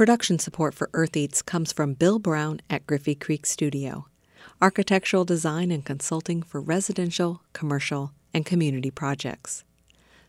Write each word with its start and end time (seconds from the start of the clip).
Production 0.00 0.38
support 0.38 0.72
for 0.72 0.88
Earth 0.94 1.14
Eats 1.14 1.42
comes 1.42 1.74
from 1.74 1.92
Bill 1.92 2.18
Brown 2.18 2.62
at 2.70 2.86
Griffey 2.86 3.14
Creek 3.14 3.44
Studio. 3.44 4.06
Architectural 4.58 5.26
design 5.26 5.70
and 5.70 5.84
consulting 5.84 6.42
for 6.42 6.58
residential, 6.58 7.42
commercial, 7.52 8.14
and 8.32 8.46
community 8.46 8.90
projects. 8.90 9.62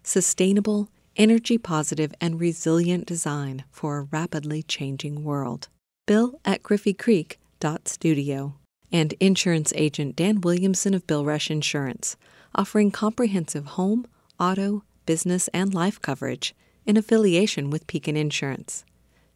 Sustainable, 0.04 0.90
energy 1.16 1.58
positive, 1.58 2.14
and 2.20 2.38
resilient 2.38 3.06
design 3.06 3.64
for 3.72 3.98
a 3.98 4.04
rapidly 4.12 4.62
changing 4.62 5.24
world. 5.24 5.70
Bill 6.06 6.38
at 6.44 6.64
Griffey 6.64 6.94
Creek 6.94 7.40
Studio. 7.86 8.56
And 8.92 9.14
insurance 9.22 9.72
agent 9.78 10.18
Dan 10.18 10.42
Williamson 10.42 10.94
of 10.94 11.08
Bill 11.08 11.24
Rush 11.24 11.50
Insurance, 11.50 12.18
offering 12.54 12.92
comprehensive 12.92 13.68
home, 13.68 14.06
auto, 14.38 14.84
business, 15.06 15.48
and 15.54 15.74
life 15.74 16.02
coverage 16.02 16.54
in 16.86 16.98
affiliation 16.98 17.70
with 17.70 17.88
Pekin 17.88 18.18
Insurance. 18.18 18.84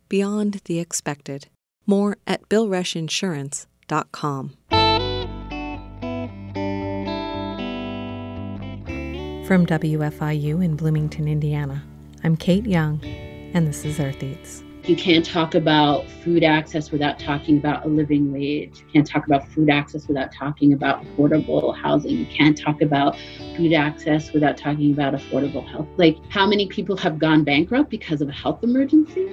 Beyond 0.08 0.62
the 0.66 0.80
expected. 0.80 1.48
More 1.88 2.18
at 2.28 2.48
BillRushInsurance.com. 2.48 4.52
From 9.48 9.66
WFIU 9.66 10.64
in 10.64 10.76
Bloomington, 10.76 11.28
Indiana, 11.28 11.84
I'm 12.24 12.38
Kate 12.38 12.68
Young, 12.68 13.04
and 13.04 13.68
this 13.68 13.84
is 13.84 14.00
Earth 14.00 14.22
Eats. 14.22 14.64
You 14.84 14.96
can't 14.96 15.26
talk 15.26 15.56
about 15.56 16.08
food 16.24 16.44
access 16.44 16.92
without 16.92 17.18
talking 17.18 17.58
about 17.58 17.86
a 17.86 17.88
living 17.88 18.32
wage. 18.32 18.82
You 18.82 18.86
can't 18.94 19.08
talk 19.08 19.26
about 19.26 19.48
food 19.48 19.72
access 19.72 20.08
without 20.08 20.32
talking 20.32 20.74
about 20.74 21.04
affordable 21.04 21.76
housing. 21.76 22.12
You 22.12 22.28
can't 22.28 22.56
talk 22.56 22.82
about 22.82 23.18
food 23.58 23.74
access 23.74 24.34
without 24.34 24.58
talking 24.58 24.92
about 24.92 25.16
affordable 25.16 25.68
health. 25.68 25.88
Like, 25.98 26.18
how 26.30 26.46
many 26.46 26.68
people 26.68 26.96
have 26.98 27.18
gone 27.18 27.44
bankrupt 27.44 27.90
because 27.90 28.22
of 28.22 28.30
a 28.30 28.34
health 28.34 28.64
emergency 28.64 29.32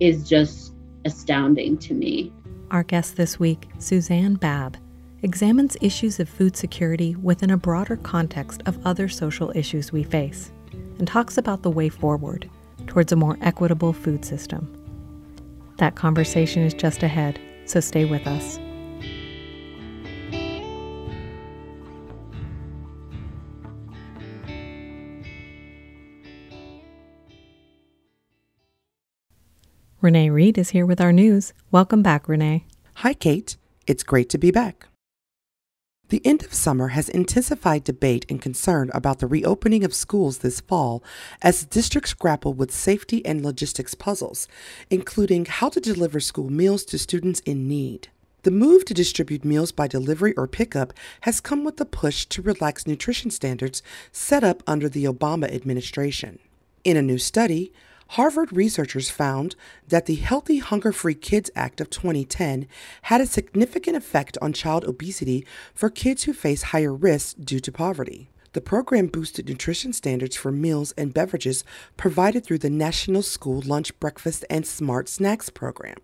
is 0.00 0.28
just 0.28 0.74
astounding 1.04 1.78
to 1.78 1.94
me. 1.94 2.32
Our 2.70 2.82
guest 2.82 3.16
this 3.16 3.38
week, 3.38 3.68
Suzanne 3.78 4.34
Babb, 4.34 4.76
examines 5.22 5.76
issues 5.80 6.20
of 6.20 6.28
food 6.28 6.56
security 6.56 7.14
within 7.16 7.50
a 7.50 7.56
broader 7.56 7.96
context 7.96 8.62
of 8.66 8.84
other 8.86 9.08
social 9.08 9.52
issues 9.54 9.92
we 9.92 10.02
face 10.02 10.52
and 10.98 11.06
talks 11.06 11.38
about 11.38 11.62
the 11.62 11.70
way 11.70 11.88
forward 11.88 12.48
towards 12.86 13.12
a 13.12 13.16
more 13.16 13.38
equitable 13.40 13.92
food 13.92 14.24
system. 14.24 14.70
That 15.78 15.94
conversation 15.96 16.62
is 16.62 16.74
just 16.74 17.02
ahead, 17.02 17.40
so 17.64 17.80
stay 17.80 18.04
with 18.04 18.26
us. 18.26 18.58
Renee 30.04 30.28
Reed 30.28 30.58
is 30.58 30.68
here 30.68 30.84
with 30.84 31.00
our 31.00 31.14
news. 31.14 31.54
Welcome 31.70 32.02
back, 32.02 32.28
Renee. 32.28 32.66
Hi, 32.96 33.14
Kate. 33.14 33.56
It's 33.86 34.02
great 34.02 34.28
to 34.28 34.36
be 34.36 34.50
back. 34.50 34.88
The 36.10 36.20
end 36.26 36.44
of 36.44 36.52
summer 36.52 36.88
has 36.88 37.08
intensified 37.08 37.84
debate 37.84 38.26
and 38.28 38.42
concern 38.42 38.90
about 38.92 39.20
the 39.20 39.26
reopening 39.26 39.82
of 39.82 39.94
schools 39.94 40.40
this 40.40 40.60
fall 40.60 41.02
as 41.40 41.64
districts 41.64 42.12
grapple 42.12 42.52
with 42.52 42.70
safety 42.70 43.24
and 43.24 43.42
logistics 43.42 43.94
puzzles, 43.94 44.46
including 44.90 45.46
how 45.46 45.70
to 45.70 45.80
deliver 45.80 46.20
school 46.20 46.50
meals 46.50 46.84
to 46.84 46.98
students 46.98 47.40
in 47.46 47.66
need. 47.66 48.08
The 48.42 48.50
move 48.50 48.84
to 48.84 48.92
distribute 48.92 49.42
meals 49.42 49.72
by 49.72 49.88
delivery 49.88 50.34
or 50.36 50.46
pickup 50.46 50.92
has 51.22 51.40
come 51.40 51.64
with 51.64 51.78
the 51.78 51.86
push 51.86 52.26
to 52.26 52.42
relax 52.42 52.86
nutrition 52.86 53.30
standards 53.30 53.82
set 54.12 54.44
up 54.44 54.62
under 54.66 54.90
the 54.90 55.06
Obama 55.06 55.50
administration. 55.50 56.40
In 56.84 56.98
a 56.98 57.00
new 57.00 57.16
study, 57.16 57.72
Harvard 58.14 58.52
researchers 58.52 59.10
found 59.10 59.56
that 59.88 60.06
the 60.06 60.14
Healthy 60.14 60.58
Hunger 60.58 60.92
Free 60.92 61.16
Kids 61.16 61.50
Act 61.56 61.80
of 61.80 61.90
2010 61.90 62.68
had 63.02 63.20
a 63.20 63.26
significant 63.26 63.96
effect 63.96 64.38
on 64.40 64.52
child 64.52 64.84
obesity 64.84 65.44
for 65.74 65.90
kids 65.90 66.22
who 66.22 66.32
face 66.32 66.70
higher 66.70 66.94
risks 66.94 67.34
due 67.34 67.58
to 67.58 67.72
poverty. 67.72 68.30
The 68.52 68.60
program 68.60 69.08
boosted 69.08 69.48
nutrition 69.48 69.92
standards 69.92 70.36
for 70.36 70.52
meals 70.52 70.92
and 70.92 71.12
beverages 71.12 71.64
provided 71.96 72.44
through 72.44 72.58
the 72.58 72.70
National 72.70 73.20
School 73.20 73.60
Lunch, 73.66 73.98
Breakfast, 73.98 74.44
and 74.48 74.64
Smart 74.64 75.08
Snacks 75.08 75.50
program. 75.50 75.98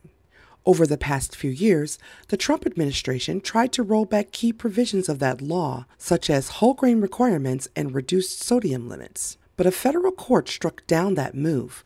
Over 0.67 0.89
the 0.89 0.99
past 0.99 1.37
few 1.37 1.53
years, 1.53 1.97
the 2.27 2.37
Trump 2.37 2.67
administration 2.67 3.41
tried 3.41 3.73
to 3.75 3.85
roll 3.85 4.05
back 4.05 4.33
key 4.33 4.53
provisions 4.53 5.09
of 5.09 5.21
that 5.21 5.41
law, 5.41 5.87
such 5.97 6.29
as 6.29 6.59
whole 6.59 6.75
grain 6.75 7.01
requirements 7.01 7.69
and 7.77 7.95
reduced 7.95 8.43
sodium 8.43 8.89
limits 8.89 9.39
but 9.61 9.67
a 9.67 9.71
federal 9.71 10.11
court 10.11 10.49
struck 10.49 10.87
down 10.87 11.13
that 11.13 11.35
move. 11.35 11.85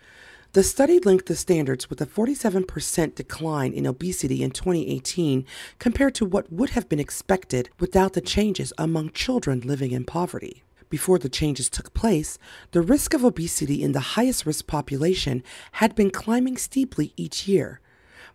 The 0.55 0.63
study 0.63 1.01
linked 1.01 1.27
the 1.27 1.35
standards 1.35 1.91
with 1.91 2.01
a 2.01 2.07
47% 2.07 3.17
decline 3.17 3.73
in 3.73 3.89
obesity 3.89 4.41
in 4.41 4.53
2018 4.53 5.45
compared 5.81 6.15
to 6.15 6.25
what 6.25 6.53
would 6.53 6.71
have 6.71 6.89
been 6.89 7.01
expected 7.01 7.71
without 7.81 8.13
the 8.13 8.21
changes 8.21 8.73
among 8.79 9.11
children 9.11 9.63
living 9.63 9.91
in 9.91 10.05
poverty. 10.05 10.63
Before 10.89 11.19
the 11.19 11.29
changes 11.29 11.69
took 11.69 11.93
place, 11.93 12.39
the 12.71 12.83
risk 12.83 13.15
of 13.15 13.25
obesity 13.25 13.83
in 13.83 13.91
the 13.91 14.15
highest 14.15 14.47
risk 14.47 14.69
population 14.69 15.43
had 15.73 15.97
been 15.97 16.13
climbing 16.13 16.57
steeply 16.57 17.13
each 17.17 17.49
year. 17.49 17.81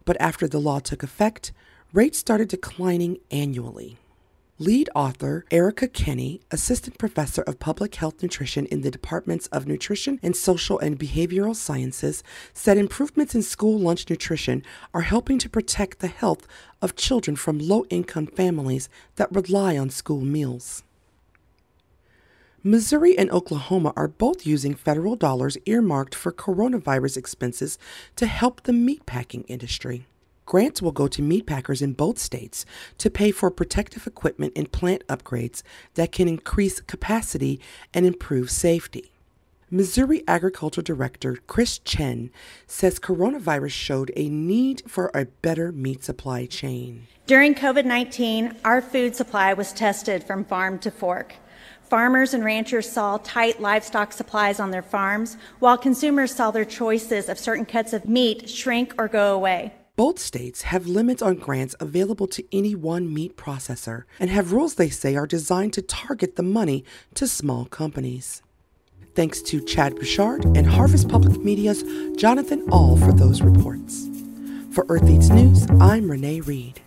But 0.04 0.20
after 0.20 0.46
the 0.46 0.60
law 0.60 0.80
took 0.80 1.04
effect, 1.04 1.54
rates 1.94 2.18
started 2.18 2.50
declining 2.50 3.20
annually. 3.32 3.98
Lead 4.62 4.90
author 4.94 5.46
Erica 5.52 5.88
Kenney, 5.88 6.42
assistant 6.52 6.98
professor 6.98 7.42
of 7.44 7.60
public 7.60 7.96
health 7.96 8.22
nutrition 8.22 8.66
in 8.66 8.82
the 8.82 8.92
departments 8.92 9.48
of 9.54 9.66
nutrition 9.66 10.20
and 10.22 10.36
social 10.36 10.78
and 10.80 11.00
behavioral 11.00 11.56
sciences, 11.56 12.26
said 12.54 12.78
improvements 12.78 13.34
in 13.34 13.42
school 13.42 13.80
lunch 13.80 14.10
nutrition 14.10 14.62
are 14.94 15.04
helping 15.04 15.38
to 15.38 15.48
protect 15.48 16.00
the 16.00 16.10
health 16.10 16.46
of 16.82 16.98
children 16.98 17.38
from 17.38 17.58
low 17.58 17.86
income 17.90 18.28
families 18.28 18.90
that 19.16 19.34
rely 19.34 19.78
on 19.78 19.90
school 19.90 20.26
meals. 20.26 20.84
Missouri 22.62 23.18
and 23.18 23.32
Oklahoma 23.32 23.94
are 23.96 24.10
both 24.10 24.46
using 24.46 24.76
federal 24.76 25.16
dollars 25.16 25.58
earmarked 25.68 26.14
for 26.14 26.34
coronavirus 26.34 27.16
expenses 27.16 27.80
to 28.18 28.26
help 28.26 28.64
the 28.64 28.74
meatpacking 28.74 29.46
industry. 29.48 30.06
Grants 30.50 30.82
will 30.82 30.92
go 30.92 31.08
to 31.08 31.22
meatpackers 31.22 31.80
in 31.80 31.94
both 31.94 32.18
states 32.18 32.66
to 32.98 33.12
pay 33.12 33.30
for 33.30 33.52
protective 33.52 34.08
equipment 34.08 34.52
and 34.56 34.72
plant 34.72 35.06
upgrades 35.06 35.62
that 35.94 36.12
can 36.12 36.28
increase 36.28 36.82
capacity 36.82 37.62
and 37.94 38.04
improve 38.04 38.50
safety. 38.50 39.12
Missouri 39.70 40.24
Agriculture 40.28 40.82
Director 40.82 41.38
Chris 41.46 41.78
Chinn 41.78 42.32
says 42.66 43.00
coronavirus 43.00 43.74
showed 43.74 44.12
a 44.16 44.28
need 44.28 44.82
for 44.88 45.12
a 45.14 45.26
better 45.44 45.72
meat 45.72 46.04
supply 46.04 46.48
chain. 46.48 47.06
During 47.28 47.54
COVID 47.54 47.86
19, 47.86 48.56
our 48.66 48.82
food 48.82 49.16
supply 49.16 49.54
was 49.54 49.72
tested 49.72 50.24
from 50.24 50.44
farm 50.44 50.80
to 50.80 50.90
fork. 50.90 51.36
Farmers 51.84 52.34
and 52.34 52.44
ranchers 52.44 52.92
saw 52.92 53.18
tight 53.18 53.62
livestock 53.62 54.14
supplies 54.14 54.60
on 54.60 54.72
their 54.72 54.82
farms, 54.82 55.38
while 55.60 55.78
consumers 55.78 56.34
saw 56.34 56.50
their 56.50 56.66
choices 56.66 57.30
of 57.30 57.38
certain 57.38 57.68
cuts 57.68 57.94
of 57.94 58.10
meat 58.10 58.50
shrink 58.50 58.96
or 58.98 59.08
go 59.08 59.36
away. 59.36 59.76
Both 60.00 60.20
states 60.20 60.62
have 60.62 60.88
limits 60.88 61.22
on 61.22 61.36
grants 61.36 61.76
available 61.82 62.26
to 62.28 62.58
any 62.58 62.74
one 62.74 63.14
meat 63.14 63.36
processor 63.36 64.04
and 64.18 64.30
have 64.30 64.54
rules 64.54 64.76
they 64.76 64.88
say 64.88 65.18
are 65.18 65.28
designed 65.28 65.74
to 65.74 65.82
target 65.82 66.38
the 66.38 66.42
money 66.42 66.86
to 67.16 67.28
small 67.28 67.66
companies. 67.66 68.42
Thanks 69.14 69.42
to 69.42 69.60
Chad 69.60 69.98
Bouchard 69.98 70.46
and 70.56 70.66
Harvest 70.66 71.10
Public 71.10 71.44
Media's 71.44 71.84
Jonathan 72.16 72.66
Ahl 72.72 72.96
for 72.96 73.12
those 73.12 73.42
reports. 73.42 74.08
For 74.72 74.86
Earth 74.88 75.10
Eats 75.10 75.28
News, 75.28 75.68
I'm 75.82 76.10
Renee 76.10 76.40
Reed. 76.40 76.80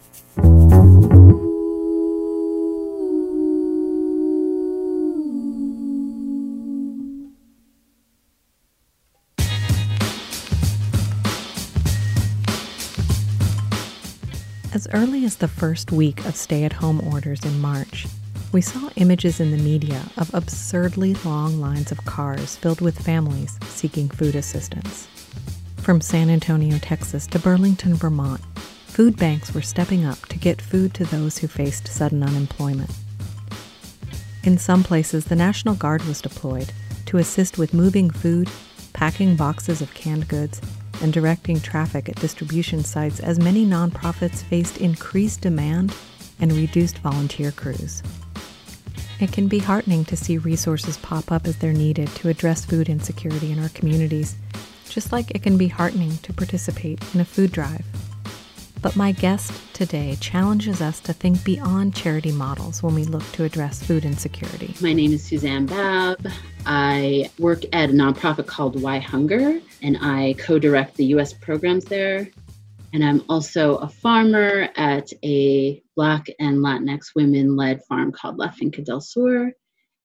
As 14.83 14.89
early 14.95 15.25
as 15.25 15.37
the 15.37 15.47
first 15.47 15.93
week 15.93 16.27
of 16.27 16.35
stay 16.35 16.65
at 16.65 16.73
home 16.73 17.01
orders 17.07 17.45
in 17.45 17.61
March, 17.61 18.09
we 18.51 18.61
saw 18.61 18.91
images 18.97 19.39
in 19.39 19.53
the 19.53 19.63
media 19.63 20.03
of 20.17 20.35
absurdly 20.35 21.15
long 21.25 21.61
lines 21.61 21.93
of 21.93 22.05
cars 22.05 22.57
filled 22.57 22.81
with 22.81 22.99
families 22.99 23.61
seeking 23.67 24.09
food 24.09 24.35
assistance. 24.35 25.07
From 25.77 26.01
San 26.01 26.29
Antonio, 26.29 26.79
Texas 26.79 27.29
to 27.29 27.39
Burlington, 27.39 27.95
Vermont, 27.95 28.41
food 28.57 29.17
banks 29.17 29.55
were 29.55 29.63
stepping 29.63 30.05
up 30.05 30.19
to 30.27 30.37
get 30.37 30.61
food 30.61 30.95
to 30.95 31.05
those 31.05 31.39
who 31.39 31.47
faced 31.47 31.87
sudden 31.87 32.25
unemployment. 32.25 32.91
In 34.43 34.59
some 34.59 34.83
places, 34.83 35.27
the 35.27 35.37
National 35.37 35.77
Guard 35.77 36.03
was 36.07 36.21
deployed 36.21 36.73
to 37.07 37.19
assist 37.19 37.57
with 37.57 37.73
moving 37.73 38.11
food, 38.11 38.51
packing 38.95 39.37
boxes 39.37 39.81
of 39.81 39.95
canned 39.95 40.27
goods, 40.27 40.61
and 41.03 41.13
directing 41.13 41.61
traffic 41.61 42.09
at 42.09 42.17
distribution 42.17 42.85
sites 42.85 43.21
as 43.21 43.39
many 43.39 43.67
nonprofits 43.67 44.43
faced 44.43 44.79
increased 44.79 45.41
demand 45.41 45.95
and 46.41 46.53
reduced 46.53 46.99
volunteer 46.99 47.53
crews. 47.53 48.03
It 49.21 49.33
can 49.33 49.47
be 49.47 49.59
heartening 49.59 50.05
to 50.07 50.17
see 50.17 50.39
resources 50.39 50.97
pop 50.99 51.31
up 51.31 51.47
as 51.47 51.57
they're 51.57 51.73
needed 51.73 52.09
to 52.17 52.29
address 52.29 52.65
food 52.65 52.89
insecurity 52.89 53.53
in 53.53 53.59
our 53.59 53.69
communities, 53.69 54.37
just 54.89 55.13
like 55.13 55.31
it 55.31 55.43
can 55.43 55.57
be 55.57 55.69
heartening 55.69 56.17
to 56.19 56.33
participate 56.33 57.01
in 57.15 57.21
a 57.21 57.25
food 57.25 57.53
drive. 57.53 57.85
But 58.83 58.97
my 58.97 59.13
guest 59.13 59.53
today 59.75 60.19
challenges 60.21 60.83
us 60.83 60.99
to 61.01 61.13
think 61.13 61.45
beyond 61.45 61.95
charity 61.95 62.33
models 62.33 62.83
when 62.83 62.97
we 62.97 63.05
look 63.05 63.23
to 63.33 63.45
address 63.45 63.81
food 63.81 64.05
insecurity. 64.05 64.75
My 64.81 64.93
name 64.93 65.13
is 65.13 65.23
Suzanne 65.23 65.67
Babb. 65.67 66.27
I 66.67 67.31
work 67.39 67.63
at 67.73 67.91
a 67.91 67.93
nonprofit 67.93 68.47
called 68.47 68.83
Why 68.83 68.99
Hunger, 68.99 69.61
and 69.83 69.99
I 70.03 70.35
co 70.37 70.59
direct 70.59 70.97
the 70.97 71.05
US 71.15 71.33
programs 71.33 71.85
there. 71.85 72.29
And 72.93 73.05
I'm 73.05 73.23
also 73.29 73.77
a 73.77 73.89
farmer 73.89 74.69
at 74.75 75.13
a 75.23 75.81
Black 75.95 76.27
and 76.41 76.59
Latinx 76.59 77.15
women 77.15 77.55
led 77.55 77.85
farm 77.85 78.11
called 78.11 78.37
La 78.37 78.51
Finca 78.51 78.83
del 78.83 79.01
Sur. 79.01 79.53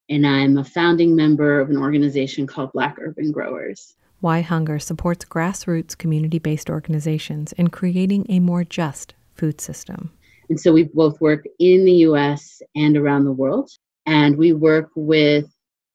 And 0.08 0.24
I'm 0.24 0.56
a 0.56 0.64
founding 0.64 1.16
member 1.16 1.58
of 1.58 1.68
an 1.68 1.78
organization 1.78 2.46
called 2.46 2.72
Black 2.72 2.96
Urban 3.00 3.32
Growers. 3.32 3.96
Why 4.20 4.40
Hunger 4.40 4.78
supports 4.78 5.24
grassroots 5.24 5.96
community 5.96 6.38
based 6.38 6.68
organizations 6.68 7.52
in 7.52 7.68
creating 7.68 8.26
a 8.28 8.40
more 8.40 8.64
just 8.64 9.14
food 9.34 9.60
system. 9.60 10.10
And 10.48 10.58
so 10.58 10.72
we 10.72 10.84
both 10.84 11.20
work 11.20 11.44
in 11.60 11.84
the 11.84 11.92
US 12.08 12.60
and 12.74 12.96
around 12.96 13.24
the 13.24 13.32
world. 13.32 13.70
And 14.06 14.36
we 14.36 14.52
work 14.52 14.90
with 14.96 15.46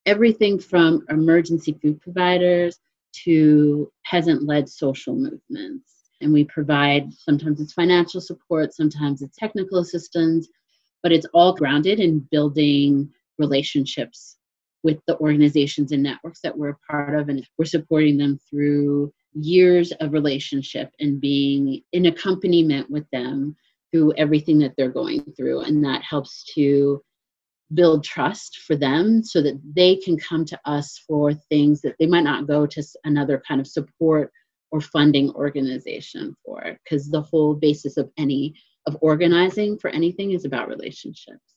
everything 0.05 0.59
from 0.59 1.03
emergency 1.09 1.77
food 1.81 1.99
providers 1.99 2.79
to 3.23 3.91
peasant 4.05 4.43
led 4.43 4.69
social 4.69 5.15
movements. 5.15 5.91
And 6.21 6.31
we 6.31 6.45
provide 6.45 7.11
sometimes 7.13 7.59
it's 7.59 7.73
financial 7.73 8.21
support, 8.21 8.73
sometimes 8.73 9.21
it's 9.21 9.37
technical 9.37 9.79
assistance, 9.79 10.47
but 11.01 11.11
it's 11.11 11.27
all 11.33 11.53
grounded 11.53 11.99
in 11.99 12.25
building 12.31 13.11
relationships 13.37 14.37
with 14.83 14.99
the 15.07 15.17
organizations 15.19 15.91
and 15.91 16.03
networks 16.03 16.41
that 16.41 16.57
we're 16.57 16.69
a 16.69 16.91
part 16.91 17.15
of, 17.15 17.29
and 17.29 17.47
we're 17.57 17.65
supporting 17.65 18.17
them 18.17 18.37
through 18.49 19.11
years 19.33 19.91
of 19.93 20.13
relationship 20.13 20.91
and 20.99 21.21
being 21.21 21.81
in 21.93 22.05
accompaniment 22.05 22.89
with 22.89 23.09
them 23.11 23.55
through 23.91 24.13
everything 24.13 24.59
that 24.59 24.73
they're 24.77 24.91
going 24.91 25.23
through. 25.37 25.61
And 25.61 25.83
that 25.85 26.03
helps 26.03 26.43
to 26.55 27.01
build 27.73 28.03
trust 28.03 28.57
for 28.67 28.75
them 28.75 29.23
so 29.23 29.41
that 29.41 29.59
they 29.75 29.95
can 29.95 30.17
come 30.17 30.45
to 30.45 30.59
us 30.65 31.01
for 31.07 31.33
things 31.33 31.81
that 31.81 31.95
they 31.99 32.05
might 32.05 32.23
not 32.23 32.47
go 32.47 32.65
to 32.65 32.83
another 33.03 33.41
kind 33.47 33.59
of 33.61 33.67
support 33.67 34.31
or 34.71 34.81
funding 34.81 35.31
organization 35.31 36.35
for 36.43 36.77
because 36.83 37.09
the 37.09 37.21
whole 37.21 37.53
basis 37.53 37.97
of 37.97 38.09
any 38.17 38.53
of 38.87 38.97
organizing 39.01 39.77
for 39.77 39.89
anything 39.91 40.31
is 40.31 40.45
about 40.45 40.67
relationships 40.67 41.52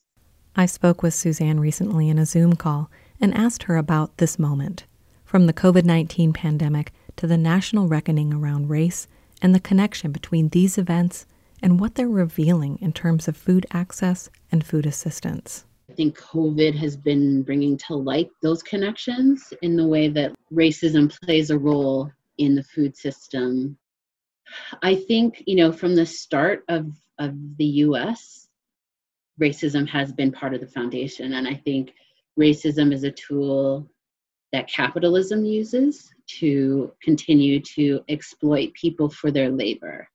i 0.56 0.67
spoke 0.67 1.03
with 1.03 1.14
suzanne 1.14 1.61
recently 1.61 2.08
in 2.08 2.19
a 2.19 2.26
zoom 2.26 2.55
call 2.55 2.91
and 3.20 3.35
asked 3.35 3.64
her 3.64 3.76
about 3.76 4.17
this 4.19 4.38
moment 4.38 4.85
from 5.25 5.47
the 5.47 5.53
COVID 5.53 5.85
19 5.85 6.32
pandemic 6.32 6.93
to 7.17 7.26
the 7.26 7.37
national 7.37 7.88
reckoning 7.88 8.32
around 8.32 8.70
race 8.70 9.08
and 9.43 9.55
the 9.55 9.61
connection 9.61 10.12
between 10.12 10.49
these 10.49 10.79
events 10.79 11.26
and 11.62 11.81
what 11.81 11.94
they're 11.94 12.08
revealing 12.08 12.79
in 12.81 12.93
terms 12.93 13.29
of 13.29 13.37
food 13.37 13.67
access 13.73 14.31
and 14.53 14.64
food 14.64 14.87
assistance. 14.87 15.64
I 15.91 15.94
think 15.94 16.19
COVID 16.19 16.75
has 16.76 16.97
been 16.97 17.43
bringing 17.43 17.76
to 17.79 17.94
light 17.94 18.29
those 18.43 18.62
connections 18.62 19.53
in 19.62 19.76
the 19.76 19.87
way 19.87 20.08
that 20.08 20.35
racism 20.53 21.14
plays 21.23 21.50
a 21.50 21.58
role 21.58 22.11
in 22.38 22.55
the 22.55 22.62
food 22.62 22.97
system. 22.97 23.76
I 24.82 24.94
think, 24.94 25.43
you 25.47 25.56
know, 25.56 25.73
from 25.73 25.97
the 25.97 26.06
start 26.06 26.64
of, 26.69 26.87
of 27.19 27.35
the 27.56 27.64
US, 27.64 28.45
racism 29.40 29.88
has 29.88 30.12
been 30.12 30.32
part 30.32 30.54
of 30.54 30.60
the 30.60 30.66
foundation. 30.66 31.34
And 31.34 31.46
I 31.46 31.54
think 31.54 31.94
racism 32.38 32.92
is 32.92 33.04
a 33.04 33.10
tool 33.10 33.88
that 34.52 34.68
capitalism 34.68 35.44
uses 35.44 36.10
to 36.26 36.92
continue 37.02 37.60
to 37.60 38.02
exploit 38.08 38.72
people 38.74 39.08
for 39.08 39.30
their 39.30 39.50
labor. 39.50 40.08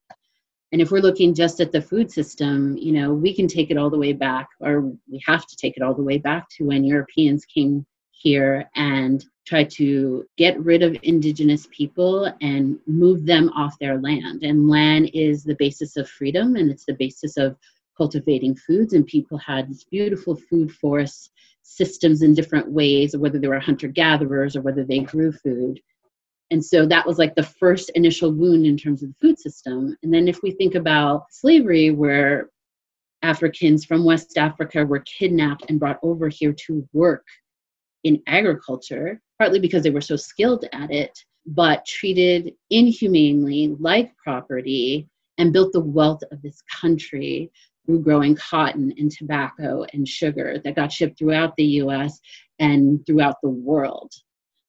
And 0.72 0.82
if 0.82 0.90
we're 0.90 1.00
looking 1.00 1.34
just 1.34 1.60
at 1.60 1.72
the 1.72 1.82
food 1.82 2.12
system, 2.12 2.78
you 2.78 2.94
know, 2.94 3.14
we 3.14 3.34
can 3.34 3.48
take 3.48 3.72
it 3.72 3.78
all 3.78 3.90
the 3.90 3.98
way 3.98 4.14
back, 4.14 4.48
or 4.62 4.94
we 5.12 5.22
have 5.26 5.46
to 5.46 5.56
take 5.58 5.76
it 5.76 5.84
all 5.84 5.94
the 5.94 6.04
way 6.04 6.18
back 6.18 6.48
to 6.52 6.66
when 6.66 6.86
Europeans 6.86 7.44
came 7.46 7.86
here 8.12 8.70
and 8.76 9.26
tried 9.46 9.70
to 9.72 10.24
get 10.38 10.60
rid 10.64 10.82
of 10.82 10.96
indigenous 11.04 11.68
people 11.72 12.32
and 12.42 12.80
move 12.88 13.26
them 13.26 13.50
off 13.50 13.78
their 13.80 14.00
land. 14.00 14.44
And 14.44 14.70
land 14.70 15.10
is 15.14 15.44
the 15.44 15.56
basis 15.56 15.98
of 15.98 16.10
freedom 16.10 16.56
and 16.56 16.72
it's 16.72 16.86
the 16.86 16.94
basis 16.94 17.36
of 17.36 17.58
cultivating 18.02 18.56
foods. 18.56 18.94
And 18.94 19.06
people 19.06 19.38
had 19.38 19.70
these 19.70 19.84
beautiful 19.84 20.36
food 20.36 20.72
forest 20.72 21.32
systems 21.62 22.24
in 22.24 22.34
different 22.34 22.72
ways, 22.72 23.14
or 23.14 23.20
whether 23.20 23.38
they 23.38 23.48
were 23.48 23.60
hunter 23.60 23.88
gatherers 23.88 24.56
or 24.56 24.62
whether 24.62 24.84
they 24.84 25.00
grew 25.00 25.32
food. 25.32 25.80
And 26.50 26.66
so 26.66 26.88
that 26.88 27.06
was 27.06 27.20
like 27.20 27.36
the 27.36 27.52
first 27.62 27.92
initial 27.94 28.32
wound 28.34 28.66
in 28.66 28.76
terms 28.76 29.04
of 29.04 29.10
the 29.10 29.16
food 29.22 29.40
system. 29.40 29.96
And 30.02 30.12
then 30.12 30.28
if 30.28 30.42
we 30.42 30.52
think 30.52 30.74
about 30.74 31.26
slavery, 31.30 31.92
where 31.92 32.50
Africans 33.22 33.86
from 33.86 34.04
West 34.04 34.36
Africa 34.36 34.84
were 34.84 35.04
kidnapped 35.20 35.66
and 35.70 35.80
brought 35.80 36.00
over 36.02 36.28
here 36.28 36.56
to 36.66 36.88
work 36.92 37.26
in 38.04 38.22
agriculture, 38.26 39.22
partly 39.38 39.60
because 39.60 39.84
they 39.84 39.92
were 39.92 40.02
so 40.02 40.16
skilled 40.16 40.66
at 40.74 40.90
it, 40.92 41.18
but 41.46 41.86
treated 41.86 42.54
inhumanely 42.72 43.76
like 43.80 44.18
property 44.18 45.08
and 45.38 45.54
built 45.54 45.72
the 45.72 45.80
wealth 45.80 46.22
of 46.32 46.42
this 46.42 46.62
country 46.82 47.52
through 47.86 48.00
growing 48.00 48.36
cotton 48.36 48.94
and 48.98 49.12
tobacco 49.12 49.86
and 49.94 50.08
sugar 50.08 50.60
that 50.64 50.76
got 50.76 50.92
shipped 50.92 51.18
throughout 51.18 51.56
the 51.56 51.66
US 51.66 52.20
and 52.60 53.06
throughout 53.06 53.36
the 53.42 53.50
world. 53.50 54.12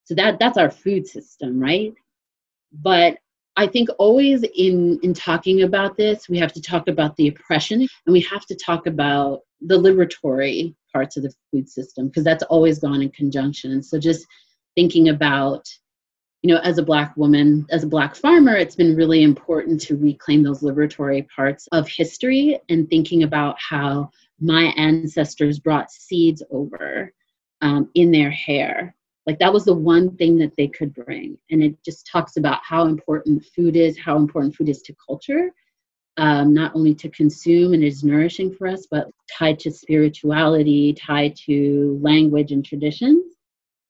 So 0.05 0.15
that 0.15 0.39
that's 0.39 0.59
our 0.59 0.71
food 0.71 1.07
system, 1.07 1.61
right? 1.61 1.93
But 2.73 3.19
I 3.57 3.67
think 3.67 3.91
always 3.99 4.43
in 4.43 4.99
in 5.03 5.15
talking 5.15 5.63
about 5.63 5.97
this, 5.97 6.29
we 6.29 6.39
have 6.39 6.53
to 6.55 6.63
talk 6.63 6.89
about 6.89 7.17
the 7.17 7.29
oppression 7.29 7.81
and 7.81 8.13
we 8.13 8.21
have 8.23 8.47
to 8.47 8.57
talk 8.57 8.87
about 8.87 9.41
the 9.61 9.79
liberatory 9.79 10.75
parts 10.93 11.17
of 11.17 11.23
the 11.23 11.33
food 11.51 11.69
system 11.69 12.09
because 12.09 12.25
that's 12.25 12.43
always 12.45 12.79
gone 12.79 13.03
in 13.03 13.11
conjunction. 13.11 13.83
So 13.83 13.99
just 13.99 14.27
thinking 14.75 15.09
about 15.11 15.65
you 16.43 16.53
know, 16.53 16.61
as 16.61 16.79
a 16.79 16.83
Black 16.83 17.17
woman, 17.17 17.67
as 17.71 17.85
a 17.85 17.89
Black 17.89 18.17
farmer, 18.17 18.57
it's 18.57 18.75
been 18.75 18.97
really 18.97 19.23
important 19.23 19.81
to 19.83 19.97
reclaim 19.97 20.43
those 20.43 20.61
liberatory 20.61 21.27
parts 21.29 21.69
of 21.71 21.89
history 21.89 22.59
and 22.69 22.91
thinking 22.91 23.23
about 23.23 23.57
how 23.61 24.11
my 24.41 24.75
ancestors 24.77 25.61
brought 25.61 25.93
seeds 25.93 26.43
over 26.51 27.13
um, 27.61 27.89
in 27.95 28.11
their 28.11 28.31
hair. 28.31 28.95
Like 29.25 29.39
that 29.39 29.53
was 29.53 29.65
the 29.65 29.75
one 29.75 30.17
thing 30.17 30.37
that 30.39 30.57
they 30.57 30.67
could 30.67 30.93
bring. 30.93 31.39
And 31.53 31.63
it 31.63 31.77
just 31.85 32.09
talks 32.09 32.37
about 32.37 32.59
how 32.65 32.87
important 32.87 33.45
food 33.55 33.77
is, 33.77 33.97
how 33.97 34.17
important 34.17 34.57
food 34.57 34.69
is 34.69 34.83
to 34.83 34.97
culture, 35.07 35.53
um, 36.17 36.53
not 36.53 36.75
only 36.75 36.93
to 36.97 37.09
consume 37.09 37.73
and 37.73 37.85
is 37.85 38.03
nourishing 38.03 38.53
for 38.53 38.67
us, 38.67 38.89
but 38.91 39.09
tied 39.39 39.61
to 39.61 39.71
spirituality, 39.71 40.93
tied 40.95 41.37
to 41.47 42.01
language 42.03 42.51
and 42.51 42.65
traditions 42.65 43.33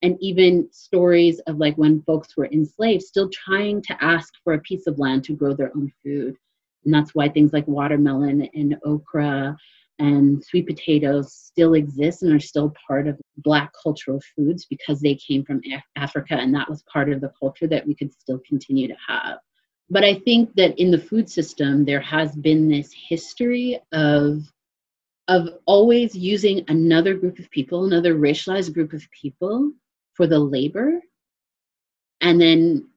and 0.03 0.17
even 0.21 0.69
stories 0.73 1.39
of 1.47 1.59
like 1.59 1.77
when 1.77 2.03
folks 2.03 2.37
were 2.37 2.47
enslaved 2.47 3.03
still 3.03 3.31
trying 3.31 3.81
to 3.83 4.05
ask 4.05 4.35
for 4.43 4.55
a 4.55 4.61
piece 4.61 4.87
of 4.87 4.99
land 4.99 5.25
to 5.25 5.35
grow 5.35 5.55
their 5.55 5.71
own 5.77 5.93
food. 6.03 6.37
And 6.85 6.93
that's 6.93 7.15
why 7.15 7.29
things 7.29 7.53
like 7.53 7.67
watermelon 7.69 8.49
and 8.55 8.77
okra 8.85 9.57
and 9.99 10.43
sweet 10.45 10.67
potatoes 10.67 11.33
still 11.33 11.75
exist 11.75 12.23
and 12.23 12.33
are 12.33 12.41
still 12.41 12.75
part 12.87 13.07
of 13.07 13.21
black 13.39 13.71
cultural 13.81 14.21
foods 14.35 14.65
because 14.65 15.01
they 15.01 15.15
came 15.15 15.45
from 15.45 15.61
africa 15.97 16.35
and 16.35 16.53
that 16.55 16.69
was 16.69 16.83
part 16.93 17.13
of 17.13 17.21
the 17.21 17.33
culture 17.39 17.67
that 17.67 17.87
we 17.87 17.95
could 17.95 18.13
still 18.13 18.41
continue 18.49 18.89
to 18.89 18.97
have. 19.07 19.39
But 19.91 20.03
i 20.05 20.15
think 20.15 20.55
that 20.57 20.79
in 20.79 20.91
the 20.91 20.99
food 20.99 21.31
system 21.31 21.85
there 21.85 22.01
has 22.01 22.35
been 22.35 22.69
this 22.69 22.93
history 22.93 23.79
of 23.93 24.43
of 25.29 25.51
always 25.67 26.17
using 26.17 26.65
another 26.69 27.15
group 27.15 27.39
of 27.39 27.51
people 27.51 27.85
another 27.85 28.15
racialized 28.15 28.75
group 28.75 28.93
of 28.93 29.07
people 29.13 29.73
for 30.15 30.27
the 30.27 30.39
labor. 30.39 31.01
And 32.21 32.41
then 32.41 32.89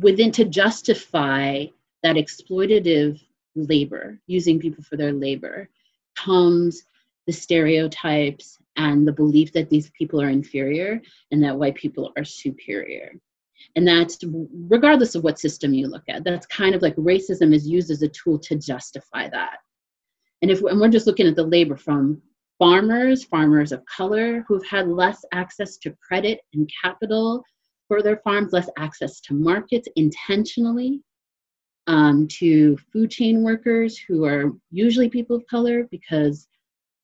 within 0.00 0.32
to 0.32 0.44
justify 0.44 1.66
that 2.02 2.16
exploitative 2.16 3.20
labor 3.54 4.18
using 4.26 4.58
people 4.58 4.84
for 4.84 4.96
their 4.96 5.12
labor 5.12 5.68
comes 6.16 6.84
the 7.26 7.32
stereotypes 7.32 8.58
and 8.76 9.06
the 9.06 9.12
belief 9.12 9.52
that 9.52 9.68
these 9.68 9.90
people 9.90 10.20
are 10.20 10.30
inferior 10.30 11.00
and 11.30 11.42
that 11.42 11.56
white 11.56 11.74
people 11.74 12.12
are 12.16 12.24
superior. 12.24 13.12
And 13.76 13.86
that's 13.86 14.18
regardless 14.68 15.14
of 15.14 15.24
what 15.24 15.38
system 15.38 15.74
you 15.74 15.88
look 15.88 16.04
at 16.08 16.24
that's 16.24 16.46
kind 16.46 16.74
of 16.74 16.82
like 16.82 16.94
racism 16.96 17.52
is 17.54 17.68
used 17.68 17.90
as 17.90 18.02
a 18.02 18.08
tool 18.08 18.38
to 18.38 18.56
justify 18.56 19.28
that. 19.28 19.58
And 20.42 20.50
if 20.50 20.62
and 20.62 20.80
we're 20.80 20.88
just 20.88 21.06
looking 21.06 21.26
at 21.26 21.34
the 21.34 21.44
labor 21.44 21.76
from 21.76 22.22
farmers, 22.58 23.24
farmers 23.24 23.72
of 23.72 23.84
color 23.86 24.44
who've 24.46 24.66
had 24.66 24.88
less 24.88 25.24
access 25.32 25.76
to 25.78 25.96
credit 26.06 26.40
and 26.54 26.70
capital 26.82 27.42
for 27.86 28.02
their 28.02 28.18
farms, 28.18 28.52
less 28.52 28.68
access 28.76 29.20
to 29.20 29.34
markets 29.34 29.88
intentionally, 29.96 31.00
um, 31.86 32.28
to 32.28 32.76
food 32.92 33.10
chain 33.10 33.42
workers 33.42 33.96
who 33.96 34.24
are 34.24 34.52
usually 34.70 35.08
people 35.08 35.36
of 35.36 35.46
color 35.46 35.88
because 35.90 36.46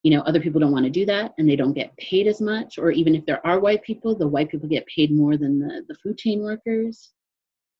you 0.03 0.11
know 0.11 0.21
other 0.23 0.41
people 0.41 0.61
don't 0.61 0.73
want 0.73 0.85
to 0.85 0.91
do 0.91 1.07
that 1.07 1.33
and 1.39 1.49
they 1.49 1.57
don't 1.57 1.73
get 1.73 1.97
paid 1.97 2.27
as 2.27 2.43
much 2.43 2.77
or 2.77 2.91
even 2.91 3.15
if 3.15 3.25
there 3.25 3.45
are 3.47 3.59
white 3.59 3.83
people 3.83 4.15
the 4.15 4.29
white 4.29 4.51
people 4.51 4.69
get 4.69 4.85
paid 4.87 5.11
more 5.11 5.39
than 5.39 5.59
the, 5.59 5.83
the 5.89 5.95
food 6.03 6.19
chain 6.19 6.43
workers 6.43 7.15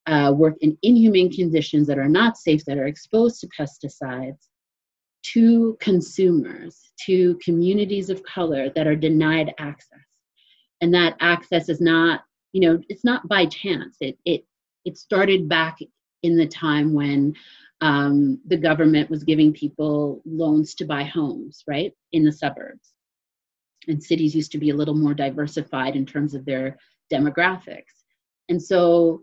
uh, 0.07 0.33
work 0.37 0.55
in 0.61 0.77
inhumane 0.83 1.33
conditions 1.33 1.87
that 1.87 1.99
are 1.99 2.09
not 2.09 2.37
safe, 2.37 2.65
that 2.67 2.79
are 2.79 2.87
exposed 2.87 3.41
to 3.41 3.49
pesticides, 3.49 4.49
to 5.33 5.77
consumers, 5.81 6.93
to 7.07 7.39
communities 7.43 8.11
of 8.11 8.23
color 8.23 8.71
that 8.71 8.87
are 8.87 8.97
denied 8.97 9.55
access. 9.59 9.99
And 10.81 10.93
that 10.95 11.17
access 11.21 11.69
is 11.69 11.81
not, 11.81 12.23
you 12.53 12.61
know, 12.61 12.81
it's 12.89 13.05
not 13.05 13.27
by 13.27 13.47
chance. 13.47 13.97
It 14.01 14.19
it 14.25 14.45
it 14.85 14.99
started 14.99 15.49
back 15.49 15.79
in 16.23 16.37
the 16.37 16.47
time 16.47 16.93
when 16.93 17.35
um, 17.81 18.41
the 18.47 18.57
government 18.57 19.11
was 19.11 19.25
giving 19.25 19.53
people 19.53 20.23
loans 20.25 20.75
to 20.77 20.85
buy 20.85 21.05
homes, 21.05 21.65
right, 21.67 21.93
in 22.13 22.25
the 22.25 22.33
suburbs. 22.33 22.93
And 23.89 24.03
cities 24.03 24.35
used 24.35 24.53
to 24.53 24.59
be 24.59 24.71
a 24.71 24.75
little 24.75 24.95
more 24.95 25.15
diversified 25.15 25.97
in 25.97 26.07
terms 26.07 26.35
of 26.35 26.45
their 26.45 26.79
demographics. 27.13 28.05
And 28.49 28.63
so 28.63 29.23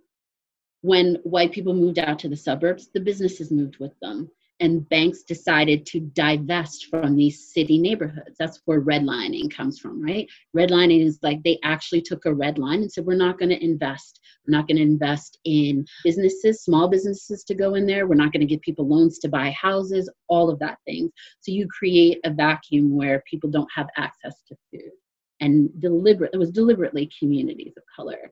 when 0.81 1.15
white 1.23 1.51
people 1.51 1.73
moved 1.73 1.99
out 1.99 2.19
to 2.19 2.29
the 2.29 2.35
suburbs, 2.35 2.89
the 2.93 2.99
businesses 2.99 3.51
moved 3.51 3.77
with 3.79 3.93
them 4.01 4.29
and 4.61 4.87
banks 4.89 5.23
decided 5.23 5.85
to 5.87 5.99
divest 5.99 6.85
from 6.85 7.15
these 7.15 7.51
city 7.51 7.79
neighborhoods. 7.79 8.37
That's 8.37 8.61
where 8.65 8.79
redlining 8.79 9.51
comes 9.51 9.79
from, 9.79 10.01
right? 10.01 10.29
Redlining 10.55 11.03
is 11.03 11.19
like 11.23 11.41
they 11.43 11.59
actually 11.63 12.01
took 12.01 12.25
a 12.25 12.33
red 12.33 12.59
line 12.59 12.81
and 12.81 12.91
said, 12.91 13.05
we're 13.05 13.15
not 13.15 13.39
going 13.39 13.49
to 13.49 13.63
invest. 13.63 14.19
We're 14.47 14.55
not 14.55 14.67
going 14.67 14.77
to 14.77 14.83
invest 14.83 15.39
in 15.45 15.85
businesses, 16.03 16.63
small 16.63 16.87
businesses 16.87 17.43
to 17.45 17.55
go 17.55 17.73
in 17.73 17.87
there. 17.87 18.07
We're 18.07 18.15
not 18.15 18.31
going 18.31 18.41
to 18.41 18.45
give 18.45 18.61
people 18.61 18.87
loans 18.87 19.17
to 19.19 19.29
buy 19.29 19.49
houses, 19.51 20.09
all 20.27 20.49
of 20.49 20.59
that 20.59 20.77
things. 20.85 21.11
So 21.39 21.51
you 21.51 21.67
create 21.67 22.19
a 22.23 22.29
vacuum 22.31 22.95
where 22.95 23.23
people 23.29 23.49
don't 23.49 23.69
have 23.75 23.87
access 23.97 24.43
to 24.47 24.55
food. 24.71 24.91
And 25.39 25.69
deliberate, 25.81 26.35
it 26.35 26.37
was 26.37 26.51
deliberately 26.51 27.09
communities 27.19 27.73
of 27.75 27.83
color. 27.95 28.31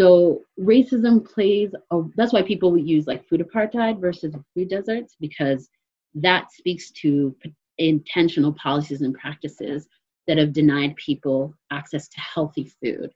So 0.00 0.44
racism 0.58 1.30
plays, 1.30 1.74
a, 1.90 2.00
that's 2.16 2.32
why 2.32 2.40
people 2.40 2.78
use 2.78 3.06
like 3.06 3.28
food 3.28 3.40
apartheid 3.40 4.00
versus 4.00 4.34
food 4.54 4.70
deserts, 4.70 5.14
because 5.20 5.68
that 6.14 6.50
speaks 6.52 6.90
to 7.02 7.36
intentional 7.76 8.54
policies 8.54 9.02
and 9.02 9.12
practices 9.12 9.88
that 10.26 10.38
have 10.38 10.54
denied 10.54 10.96
people 10.96 11.52
access 11.70 12.08
to 12.08 12.18
healthy 12.18 12.72
food. 12.82 13.12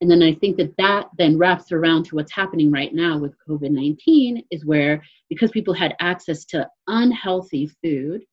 And 0.00 0.10
then 0.10 0.24
I 0.24 0.34
think 0.34 0.56
that 0.56 0.76
that 0.76 1.06
then 1.18 1.38
wraps 1.38 1.70
around 1.70 2.06
to 2.06 2.16
what's 2.16 2.32
happening 2.32 2.72
right 2.72 2.92
now 2.92 3.16
with 3.16 3.36
COVID 3.48 3.70
19 3.70 4.42
is 4.50 4.64
where, 4.64 5.04
because 5.28 5.52
people 5.52 5.72
had 5.72 5.94
access 6.00 6.44
to 6.46 6.68
unhealthy 6.88 7.70
food 7.80 8.24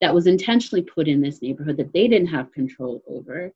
that 0.00 0.14
was 0.14 0.28
intentionally 0.28 0.82
put 0.82 1.08
in 1.08 1.20
this 1.20 1.42
neighborhood 1.42 1.78
that 1.78 1.92
they 1.92 2.06
didn't 2.06 2.28
have 2.28 2.52
control 2.52 3.02
over, 3.08 3.52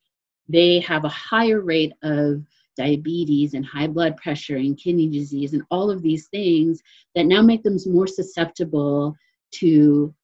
they 0.48 0.80
have 0.80 1.04
a 1.04 1.08
higher 1.08 1.60
rate 1.60 1.92
of 2.02 2.44
diabetes 2.76 3.54
and 3.54 3.64
high 3.64 3.86
blood 3.86 4.16
pressure 4.16 4.56
and 4.56 4.78
kidney 4.78 5.08
disease 5.08 5.52
and 5.52 5.62
all 5.70 5.90
of 5.90 6.02
these 6.02 6.28
things 6.28 6.82
that 7.14 7.26
now 7.26 7.42
make 7.42 7.62
them 7.62 7.76
more 7.86 8.06
susceptible 8.06 9.14
to 9.52 10.14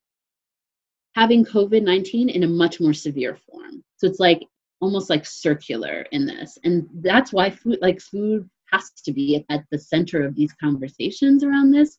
having 1.14 1.45
COVID 1.45 1.83
19 1.83 2.28
in 2.28 2.42
a 2.42 2.49
much 2.49 2.80
more 2.80 2.95
severe 2.95 3.37
form. 3.37 3.83
So 3.97 4.07
it's 4.07 4.21
like 4.21 4.42
almost 4.80 5.11
like 5.11 5.26
circular 5.26 6.07
in 6.12 6.26
this. 6.26 6.59
And 6.64 6.88
that's 6.95 7.33
why 7.33 7.50
food, 7.50 7.78
like 7.83 8.00
food, 8.00 8.49
has 8.73 8.90
to 9.04 9.12
be 9.12 9.45
at 9.50 9.64
the 9.71 9.78
center 9.78 10.25
of 10.25 10.35
these 10.35 10.52
conversations 10.61 11.42
around 11.42 11.73
this 11.73 11.97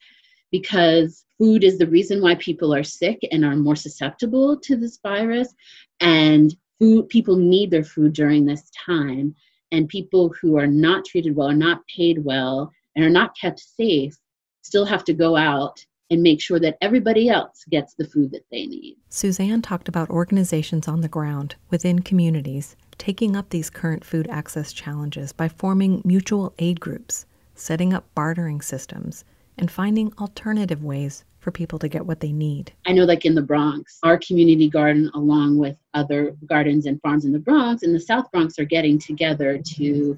because 0.51 1.25
food 1.37 1.63
is 1.63 1.77
the 1.77 1.87
reason 1.87 2.21
why 2.21 2.35
people 2.35 2.73
are 2.73 2.83
sick 2.83 3.19
and 3.31 3.43
are 3.43 3.55
more 3.55 3.75
susceptible 3.75 4.57
to 4.57 4.75
this 4.75 4.99
virus 5.03 5.53
and 5.99 6.55
food 6.79 7.07
people 7.09 7.35
need 7.35 7.71
their 7.71 7.83
food 7.83 8.13
during 8.13 8.45
this 8.45 8.69
time 8.85 9.35
and 9.71 9.87
people 9.87 10.33
who 10.41 10.57
are 10.57 10.67
not 10.67 11.05
treated 11.05 11.35
well, 11.35 11.49
are 11.49 11.53
not 11.53 11.81
paid 11.87 12.23
well, 12.23 12.71
and 12.95 13.05
are 13.05 13.09
not 13.09 13.37
kept 13.39 13.59
safe 13.59 14.15
still 14.61 14.85
have 14.85 15.03
to 15.05 15.13
go 15.13 15.35
out 15.35 15.85
and 16.09 16.21
make 16.21 16.41
sure 16.41 16.59
that 16.59 16.77
everybody 16.81 17.29
else 17.29 17.63
gets 17.69 17.93
the 17.93 18.05
food 18.05 18.31
that 18.31 18.45
they 18.51 18.65
need. 18.65 18.97
Suzanne 19.09 19.61
talked 19.61 19.87
about 19.87 20.09
organizations 20.09 20.87
on 20.87 21.01
the 21.01 21.07
ground 21.07 21.55
within 21.69 21.99
communities 21.99 22.75
taking 22.97 23.35
up 23.35 23.49
these 23.49 23.69
current 23.69 24.05
food 24.05 24.27
access 24.29 24.71
challenges 24.71 25.33
by 25.33 25.47
forming 25.47 26.01
mutual 26.05 26.53
aid 26.59 26.79
groups, 26.79 27.25
setting 27.55 27.93
up 27.93 28.05
bartering 28.13 28.61
systems, 28.61 29.23
and 29.57 29.71
finding 29.71 30.13
alternative 30.19 30.83
ways 30.83 31.23
for 31.41 31.51
people 31.51 31.79
to 31.79 31.89
get 31.89 32.05
what 32.05 32.19
they 32.19 32.31
need. 32.31 32.71
I 32.85 32.93
know, 32.93 33.03
like 33.03 33.25
in 33.25 33.35
the 33.35 33.41
Bronx, 33.41 33.97
our 34.03 34.17
community 34.19 34.69
garden, 34.69 35.09
along 35.15 35.57
with 35.57 35.77
other 35.93 36.37
gardens 36.45 36.85
and 36.85 37.01
farms 37.01 37.25
in 37.25 37.33
the 37.33 37.39
Bronx, 37.39 37.83
and 37.83 37.93
the 37.93 37.99
South 37.99 38.31
Bronx, 38.31 38.57
are 38.59 38.65
getting 38.65 38.99
together 38.99 39.59
to 39.75 40.17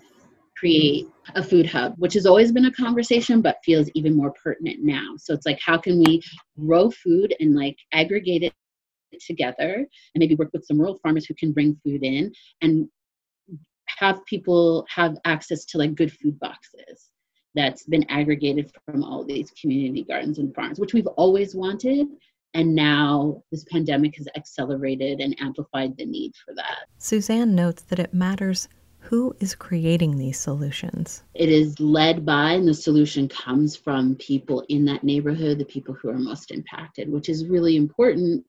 create 0.57 1.07
a 1.35 1.43
food 1.43 1.65
hub, 1.65 1.95
which 1.97 2.13
has 2.13 2.25
always 2.25 2.51
been 2.51 2.65
a 2.65 2.71
conversation, 2.71 3.41
but 3.41 3.57
feels 3.63 3.89
even 3.95 4.15
more 4.15 4.31
pertinent 4.31 4.83
now. 4.83 5.15
So 5.17 5.33
it's 5.33 5.45
like, 5.45 5.59
how 5.65 5.77
can 5.77 5.99
we 5.99 6.21
grow 6.59 6.91
food 6.91 7.33
and 7.39 7.55
like 7.55 7.77
aggregate 7.93 8.43
it 8.43 8.53
together 9.25 9.75
and 9.75 9.87
maybe 10.15 10.35
work 10.35 10.49
with 10.53 10.65
some 10.65 10.79
rural 10.79 10.99
farmers 11.01 11.25
who 11.25 11.33
can 11.35 11.53
bring 11.53 11.79
food 11.83 12.03
in 12.03 12.33
and 12.61 12.87
have 13.87 14.25
people 14.25 14.85
have 14.89 15.17
access 15.25 15.65
to 15.65 15.77
like 15.77 15.95
good 15.95 16.11
food 16.11 16.39
boxes 16.39 17.11
that's 17.55 17.83
been 17.83 18.05
aggregated 18.09 18.71
from 18.85 19.03
all 19.03 19.23
these 19.23 19.51
community 19.51 20.03
gardens 20.03 20.39
and 20.39 20.53
farms, 20.55 20.79
which 20.79 20.93
we've 20.93 21.07
always 21.07 21.55
wanted. 21.55 22.07
And 22.55 22.75
now 22.75 23.43
this 23.51 23.63
pandemic 23.65 24.15
has 24.17 24.27
accelerated 24.35 25.19
and 25.19 25.35
amplified 25.39 25.97
the 25.97 26.05
need 26.05 26.33
for 26.45 26.53
that. 26.55 26.85
Suzanne 26.97 27.55
notes 27.55 27.83
that 27.83 27.99
it 27.99 28.13
matters 28.13 28.67
who 28.99 29.35
is 29.39 29.53
creating 29.53 30.17
these 30.17 30.39
solutions. 30.39 31.23
It 31.33 31.49
is 31.49 31.79
led 31.79 32.25
by, 32.25 32.53
and 32.53 32.67
the 32.67 32.73
solution 32.73 33.27
comes 33.27 33.75
from 33.75 34.15
people 34.15 34.63
in 34.69 34.85
that 34.85 35.03
neighborhood, 35.03 35.59
the 35.59 35.65
people 35.65 35.93
who 35.93 36.09
are 36.09 36.17
most 36.17 36.51
impacted, 36.51 37.11
which 37.11 37.27
is 37.27 37.47
really 37.47 37.75
important 37.75 38.45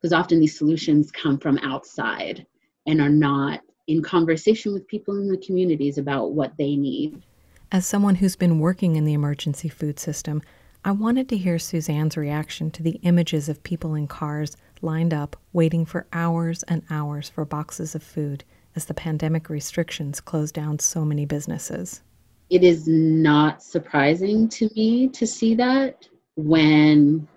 because 0.00 0.12
often 0.12 0.38
these 0.38 0.56
solutions 0.56 1.10
come 1.10 1.38
from 1.38 1.58
outside 1.58 2.46
and 2.86 3.00
are 3.00 3.08
not 3.08 3.60
in 3.88 4.02
conversation 4.02 4.72
with 4.72 4.86
people 4.86 5.16
in 5.16 5.28
the 5.28 5.38
communities 5.38 5.98
about 5.98 6.32
what 6.32 6.52
they 6.56 6.76
need. 6.76 7.22
As 7.70 7.84
someone 7.84 8.14
who's 8.14 8.34
been 8.34 8.60
working 8.60 8.96
in 8.96 9.04
the 9.04 9.12
emergency 9.12 9.68
food 9.68 9.98
system, 9.98 10.40
I 10.86 10.92
wanted 10.92 11.28
to 11.28 11.36
hear 11.36 11.58
Suzanne's 11.58 12.16
reaction 12.16 12.70
to 12.70 12.82
the 12.82 12.98
images 13.02 13.50
of 13.50 13.62
people 13.62 13.94
in 13.94 14.06
cars 14.06 14.56
lined 14.80 15.12
up 15.12 15.36
waiting 15.52 15.84
for 15.84 16.06
hours 16.14 16.62
and 16.62 16.82
hours 16.88 17.28
for 17.28 17.44
boxes 17.44 17.94
of 17.94 18.02
food 18.02 18.42
as 18.74 18.86
the 18.86 18.94
pandemic 18.94 19.50
restrictions 19.50 20.18
closed 20.18 20.54
down 20.54 20.78
so 20.78 21.04
many 21.04 21.26
businesses. 21.26 22.00
It 22.48 22.64
is 22.64 22.88
not 22.88 23.62
surprising 23.62 24.48
to 24.48 24.70
me 24.74 25.08
to 25.08 25.26
see 25.26 25.54
that 25.56 26.08
when 26.36 27.28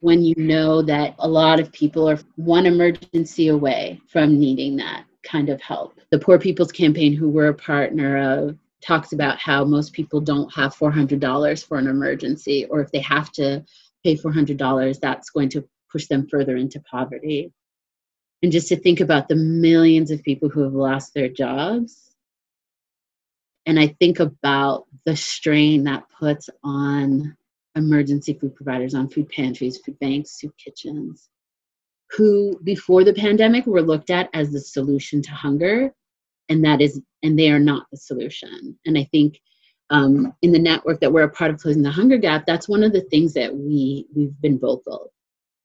when 0.00 0.22
you 0.22 0.34
know 0.36 0.82
that 0.82 1.14
a 1.18 1.26
lot 1.26 1.60
of 1.60 1.72
people 1.72 2.06
are 2.10 2.18
one 2.36 2.66
emergency 2.66 3.48
away 3.48 3.98
from 4.06 4.38
needing 4.38 4.76
that 4.76 5.04
kind 5.22 5.48
of 5.48 5.62
help. 5.62 5.98
The 6.10 6.18
Poor 6.18 6.38
People's 6.38 6.70
Campaign, 6.70 7.14
who 7.14 7.30
we're 7.30 7.48
a 7.48 7.54
partner 7.54 8.18
of, 8.18 8.58
talks 8.86 9.12
about 9.12 9.38
how 9.38 9.64
most 9.64 9.92
people 9.92 10.20
don't 10.20 10.52
have 10.54 10.76
$400 10.76 11.66
for 11.66 11.78
an 11.78 11.88
emergency, 11.88 12.66
or 12.70 12.80
if 12.80 12.90
they 12.92 13.00
have 13.00 13.32
to 13.32 13.64
pay 14.04 14.16
$400, 14.16 15.00
that's 15.00 15.30
going 15.30 15.48
to 15.50 15.66
push 15.90 16.06
them 16.06 16.28
further 16.28 16.56
into 16.56 16.80
poverty. 16.80 17.52
And 18.42 18.52
just 18.52 18.68
to 18.68 18.76
think 18.76 19.00
about 19.00 19.28
the 19.28 19.34
millions 19.34 20.10
of 20.10 20.22
people 20.22 20.48
who 20.48 20.62
have 20.62 20.74
lost 20.74 21.14
their 21.14 21.28
jobs. 21.28 22.14
And 23.64 23.80
I 23.80 23.88
think 23.98 24.20
about 24.20 24.84
the 25.04 25.16
strain 25.16 25.84
that 25.84 26.04
puts 26.20 26.48
on 26.62 27.36
emergency 27.74 28.34
food 28.34 28.54
providers, 28.54 28.94
on 28.94 29.08
food 29.08 29.28
pantries, 29.30 29.78
food 29.78 29.98
banks, 29.98 30.38
soup 30.38 30.54
kitchens, 30.62 31.28
who 32.10 32.60
before 32.62 33.02
the 33.02 33.14
pandemic 33.14 33.66
were 33.66 33.82
looked 33.82 34.10
at 34.10 34.30
as 34.32 34.52
the 34.52 34.60
solution 34.60 35.22
to 35.22 35.30
hunger 35.32 35.92
and 36.48 36.64
that 36.64 36.80
is 36.80 37.00
and 37.22 37.38
they 37.38 37.50
are 37.50 37.58
not 37.58 37.86
the 37.90 37.96
solution. 37.96 38.78
And 38.86 38.98
i 38.98 39.04
think 39.04 39.40
um, 39.90 40.34
in 40.42 40.50
the 40.50 40.58
network 40.58 40.98
that 41.00 41.12
we're 41.12 41.22
a 41.22 41.30
part 41.30 41.52
of 41.52 41.60
closing 41.60 41.82
the 41.82 41.90
hunger 41.90 42.18
gap 42.18 42.44
that's 42.44 42.68
one 42.68 42.82
of 42.82 42.92
the 42.92 43.02
things 43.02 43.32
that 43.34 43.54
we 43.54 44.06
we've 44.14 44.40
been 44.40 44.58
vocal. 44.58 45.12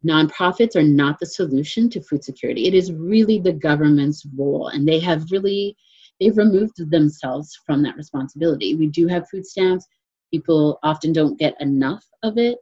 Nonprofits 0.06 0.76
are 0.76 0.84
not 0.84 1.20
the 1.20 1.28
solution 1.28 1.90
to 1.92 2.02
food 2.02 2.24
security. 2.24 2.66
It 2.66 2.74
is 2.74 2.92
really 2.92 3.40
the 3.40 3.54
government's 3.54 4.26
role 4.36 4.70
and 4.70 4.88
they 4.88 5.00
have 5.00 5.32
really 5.32 5.76
they've 6.20 6.38
removed 6.38 6.90
themselves 6.92 7.58
from 7.66 7.82
that 7.84 7.98
responsibility. 7.98 8.76
We 8.76 8.88
do 8.88 9.08
have 9.08 9.30
food 9.30 9.46
stamps. 9.46 9.88
People 10.32 10.80
often 10.84 11.14
don't 11.14 11.40
get 11.40 11.60
enough 11.60 12.06
of 12.24 12.38
it 12.38 12.60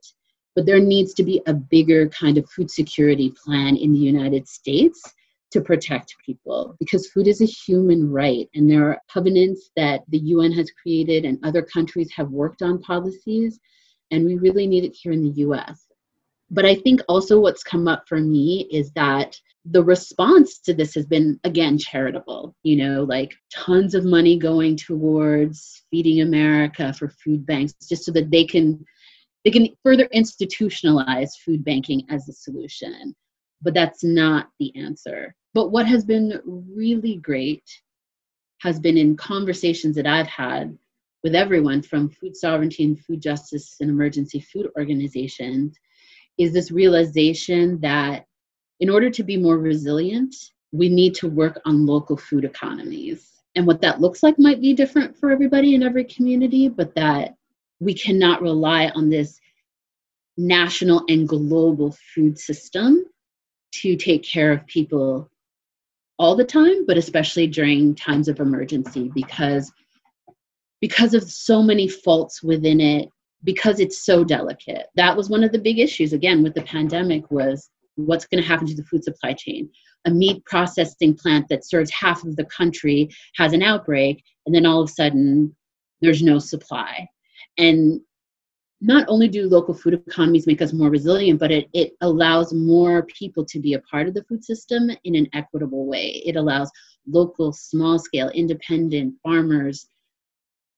but 0.60 0.66
there 0.66 0.80
needs 0.80 1.14
to 1.14 1.24
be 1.24 1.42
a 1.48 1.54
bigger 1.54 2.10
kind 2.10 2.38
of 2.38 2.50
food 2.50 2.70
security 2.70 3.34
plan 3.46 3.78
in 3.78 3.94
the 3.94 4.00
united 4.00 4.48
states 4.48 5.02
to 5.51 5.62
protect 5.62 6.15
people 6.24 6.75
because 6.79 7.08
food 7.08 7.27
is 7.27 7.41
a 7.41 7.46
human 7.46 8.12
right 8.12 8.48
and 8.53 8.70
there 8.70 8.89
are 8.89 9.01
covenants 9.12 9.72
that 9.75 10.01
the 10.10 10.20
UN 10.20 10.51
has 10.51 10.72
created 10.72 11.25
and 11.25 11.39
other 11.44 11.62
countries 11.62 12.12
have 12.15 12.29
worked 12.29 12.62
on 12.62 12.82
policies 12.82 13.60
and 14.12 14.25
we 14.25 14.38
really 14.38 14.68
need 14.68 14.84
it 14.84 14.96
here 14.96 15.12
in 15.12 15.24
the 15.24 15.41
US. 15.41 15.88
But 16.51 16.65
I 16.65 16.75
think 16.75 17.01
also 17.08 17.39
what's 17.39 17.63
come 17.63 17.88
up 17.88 18.03
for 18.08 18.20
me 18.20 18.68
is 18.72 18.91
that 18.94 19.36
the 19.65 19.84
response 19.84 20.60
to 20.60 20.74
this 20.74 20.96
has 20.96 21.06
been 21.06 21.39
again 21.44 21.77
charitable 21.77 22.56
you 22.63 22.77
know 22.77 23.03
like 23.03 23.34
tons 23.53 23.94
of 23.94 24.06
money 24.06 24.38
going 24.38 24.75
towards 24.75 25.84
feeding 25.91 26.22
america 26.22 26.94
for 26.94 27.10
food 27.10 27.46
banks 27.46 27.74
just 27.88 28.06
so 28.06 28.12
that 28.12 28.32
they 28.32 28.46
can 28.46 28.84
they 29.44 29.51
can 29.51 29.68
further 29.84 30.08
institutionalize 30.15 31.32
food 31.44 31.63
banking 31.63 32.06
as 32.10 32.27
a 32.29 32.34
solution 32.34 33.13
but 33.62 33.74
that's 33.74 34.03
not 34.03 34.48
the 34.60 34.74
answer 34.77 35.36
but 35.53 35.70
what 35.70 35.88
has 35.88 36.06
been 36.06 36.39
really 36.46 37.18
great 37.18 37.63
has 38.60 38.79
been 38.79 38.98
in 38.98 39.15
conversations 39.15 39.96
that 39.96 40.08
i've 40.08 40.27
had 40.27 40.77
with 41.24 41.36
everyone 41.36 41.82
from 41.82 42.10
food 42.10 42.36
sovereignty 42.36 42.84
and 42.84 43.00
food 43.00 43.22
justice 43.22 43.75
and 43.79 43.89
emergency 43.89 44.39
food 44.39 44.70
organizations 44.77 45.77
is 46.38 46.53
this 46.53 46.72
realization 46.72 47.79
that 47.82 48.25
in 48.79 48.89
order 48.89 49.10
to 49.10 49.24
be 49.24 49.38
more 49.38 49.58
resilient, 49.58 50.34
we 50.72 50.89
need 50.89 51.13
to 51.15 51.27
work 51.27 51.60
on 51.65 51.86
local 51.86 52.15
food 52.15 52.46
economies. 52.46 53.29
And 53.56 53.68
what 53.68 53.82
that 53.82 54.00
looks 54.00 54.24
like 54.24 54.39
might 54.39 54.62
be 54.62 54.74
different 54.74 55.18
for 55.18 55.32
everybody 55.32 55.75
in 55.75 55.84
every 55.84 56.06
community, 56.06 56.70
but 56.70 56.96
that 56.96 57.36
we 57.79 57.94
cannot 57.94 58.41
rely 58.41 58.88
on 58.96 59.10
this 59.10 59.39
national 60.38 61.03
and 61.10 61.27
global 61.27 61.96
food 62.13 62.39
system 62.39 63.03
to 63.72 63.98
take 63.98 64.24
care 64.24 64.53
of 64.53 64.65
people 64.68 65.29
all 66.20 66.36
the 66.36 66.44
time, 66.44 66.86
but 66.86 66.98
especially 66.98 67.48
during 67.48 67.96
times 67.96 68.28
of 68.28 68.40
emergency 68.40 69.10
because 69.16 69.72
because 70.82 71.14
of 71.14 71.24
so 71.24 71.62
many 71.64 71.88
faults 71.88 72.44
within 72.44 72.80
it 72.80 73.10
because 73.44 73.80
it's 73.80 74.06
so 74.06 74.24
delicate. 74.24 74.88
That 74.96 75.16
was 75.16 75.30
one 75.30 75.44
of 75.44 75.52
the 75.52 75.60
big 75.60 75.80
issues 75.80 76.14
again 76.14 76.44
with 76.44 76.54
the 76.54 76.62
pandemic 76.62 77.32
was 77.32 77.70
what's 77.96 78.26
going 78.26 78.42
to 78.42 78.48
happen 78.48 78.68
to 78.68 78.76
the 78.76 78.84
food 78.84 79.04
supply 79.04 79.34
chain. 79.34 79.70
A 80.06 80.12
meat 80.12 80.44
processing 80.46 81.16
plant 81.16 81.48
that 81.50 81.66
serves 81.66 81.92
half 81.92 82.24
of 82.24 82.36
the 82.36 82.46
country 82.46 83.10
has 83.36 83.52
an 83.54 83.62
outbreak, 83.64 84.24
and 84.46 84.56
then 84.56 84.66
all 84.66 84.82
of 84.82 84.90
a 84.90 84.94
sudden 84.94 85.56
there's 86.02 86.22
no 86.22 86.40
supply. 86.40 87.08
And 87.58 88.02
not 88.82 89.06
only 89.08 89.28
do 89.28 89.48
local 89.48 89.74
food 89.74 89.94
economies 89.94 90.48
make 90.48 90.62
us 90.62 90.74
more 90.74 90.90
resilient, 90.90 91.40
but 91.40 91.52
it, 91.52 91.68
it 91.74 91.94
allows 92.02 92.54
more 92.54 93.04
people 93.04 93.46
to 93.46 93.60
be 93.60 93.74
a 93.74 93.80
part 93.82 94.08
of 94.08 94.14
the 94.14 94.24
food 94.24 94.44
system 94.44 94.90
in 95.04 95.16
an 95.16 95.28
equitable 95.34 95.86
way. 95.86 96.22
It 96.26 96.36
allows 96.36 96.72
local, 97.08 97.52
small 97.52 98.00
scale, 98.00 98.30
independent 98.30 99.16
farmers 99.22 99.88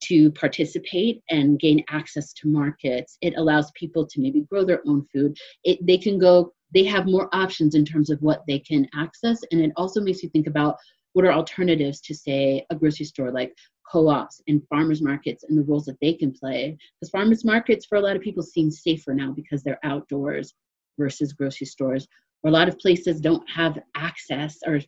to 0.06 0.32
participate 0.32 1.22
and 1.30 1.60
gain 1.60 1.84
access 1.90 2.34
to 2.34 2.48
markets. 2.48 3.18
It 3.22 3.36
allows 3.38 3.72
people 3.76 4.08
to 4.08 4.20
maybe 4.20 4.42
grow 4.42 4.66
their 4.66 4.82
own 4.88 5.06
food. 5.14 5.38
It, 5.64 5.86
they 5.86 5.98
can 5.98 6.18
go 6.18 6.54
they 6.74 6.86
have 6.86 7.06
more 7.06 7.30
options 7.34 7.76
in 7.76 7.84
terms 7.84 8.10
of 8.10 8.22
what 8.22 8.44
they 8.48 8.58
can 8.60 8.88
access. 8.96 9.42
And 9.52 9.62
it 9.62 9.72
also 9.76 10.02
makes 10.02 10.24
you 10.24 10.30
think 10.30 10.48
about 10.48 10.78
what 11.14 11.26
are 11.26 11.34
alternatives 11.34 12.02
to, 12.02 12.16
say, 12.16 12.66
a 12.70 12.76
grocery 12.76 13.06
store 13.06 13.32
like 13.32 13.54
co 13.92 14.08
ops 14.08 14.42
and 14.48 14.66
farmers 14.70 15.02
markets 15.02 15.44
and 15.48 15.58
the 15.58 15.64
roles 15.64 15.86
that 15.86 16.00
they 16.02 16.14
can 16.14 16.32
play. 16.32 16.78
Because 17.00 17.10
farmers 17.10 17.44
markets, 17.44 17.86
for 17.86 17.98
a 17.98 18.02
lot 18.02 18.16
of 18.16 18.22
people, 18.22 18.44
seem 18.44 18.72
safer 18.72 19.14
now 19.14 19.32
because 19.32 19.64
they're 19.64 19.80
outdoors 19.84 20.54
versus 20.98 21.34
grocery 21.34 21.68
stores. 21.68 22.08
Or 22.44 22.50
a 22.50 22.54
lot 22.54 22.68
of 22.68 22.80
places 22.80 23.22
don't 23.22 23.48
have 23.50 23.80
access 23.96 24.60
or 24.66 24.80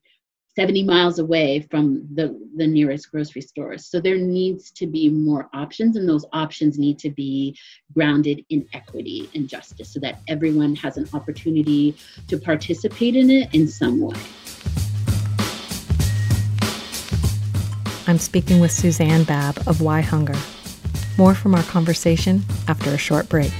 70 0.55 0.83
miles 0.83 1.17
away 1.17 1.65
from 1.71 2.07
the, 2.13 2.39
the 2.55 2.67
nearest 2.67 3.09
grocery 3.11 3.41
stores. 3.41 3.87
So 3.87 3.99
there 3.99 4.17
needs 4.17 4.69
to 4.71 4.85
be 4.85 5.09
more 5.09 5.49
options, 5.53 5.97
and 5.97 6.07
those 6.07 6.25
options 6.31 6.77
need 6.77 6.99
to 6.99 7.09
be 7.09 7.57
grounded 7.93 8.45
in 8.49 8.67
equity 8.73 9.29
and 9.33 9.49
justice 9.49 9.89
so 9.91 9.99
that 10.01 10.21
everyone 10.27 10.75
has 10.75 10.97
an 10.97 11.09
opportunity 11.13 11.95
to 12.27 12.37
participate 12.37 13.15
in 13.15 13.31
it 13.31 13.53
in 13.53 13.67
some 13.67 13.99
way. 13.99 14.15
I'm 18.05 18.17
speaking 18.17 18.59
with 18.59 18.71
Suzanne 18.71 19.23
Babb 19.23 19.63
of 19.65 19.79
Why 19.79 20.01
Hunger. 20.01 20.35
More 21.17 21.33
from 21.33 21.55
our 21.55 21.63
conversation 21.63 22.43
after 22.67 22.89
a 22.89 22.97
short 22.97 23.29
break. 23.29 23.53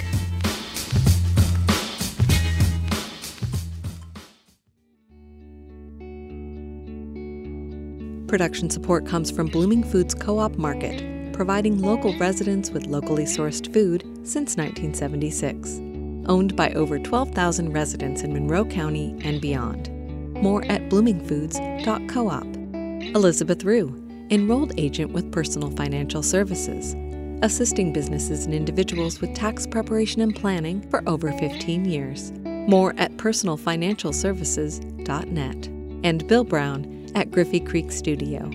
Production 8.28 8.70
support 8.70 9.06
comes 9.06 9.32
from 9.32 9.48
Blooming 9.48 9.84
Foods 9.84 10.13
Co 10.13 10.39
op 10.39 10.58
Market, 10.58 11.34
providing 11.34 11.82
local 11.82 12.17
residents 12.17 12.72
with 12.72 12.88
locally 12.88 13.26
sourced 13.26 13.72
food 13.72 14.02
since 14.24 14.58
1976. 14.58 15.80
Owned 16.28 16.56
by 16.56 16.74
over 16.74 17.00
12,000 17.00 17.72
residents 17.72 18.24
in 18.24 18.34
Monroe 18.34 18.65
County 18.65 19.15
and 19.24 19.39
beyond. 19.39 19.89
More 20.34 20.65
at 20.65 20.89
bloomingfoods.coop. 20.89 23.15
Elizabeth 23.15 23.63
Rue, 23.63 24.03
enrolled 24.34 24.74
agent 24.80 25.12
with 25.12 25.32
Personal 25.32 25.69
Financial 25.72 26.24
Services, 26.24 26.96
assisting 27.43 27.93
businesses 27.93 28.46
and 28.46 28.56
individuals 28.56 29.22
with 29.22 29.36
tax 29.36 29.67
preparation 29.67 30.22
and 30.22 30.36
planning 30.36 30.82
for 30.89 31.08
over 31.08 31.32
15 31.34 31.86
years. 31.86 32.32
More 32.67 32.96
at 32.98 33.15
personalfinancialservices.net. 33.17 35.67
And 36.04 36.28
Bill 36.28 36.43
Brown, 36.43 36.89
at 37.13 37.30
Griffey 37.30 37.60
Creek 37.60 37.91
Studio, 37.91 38.50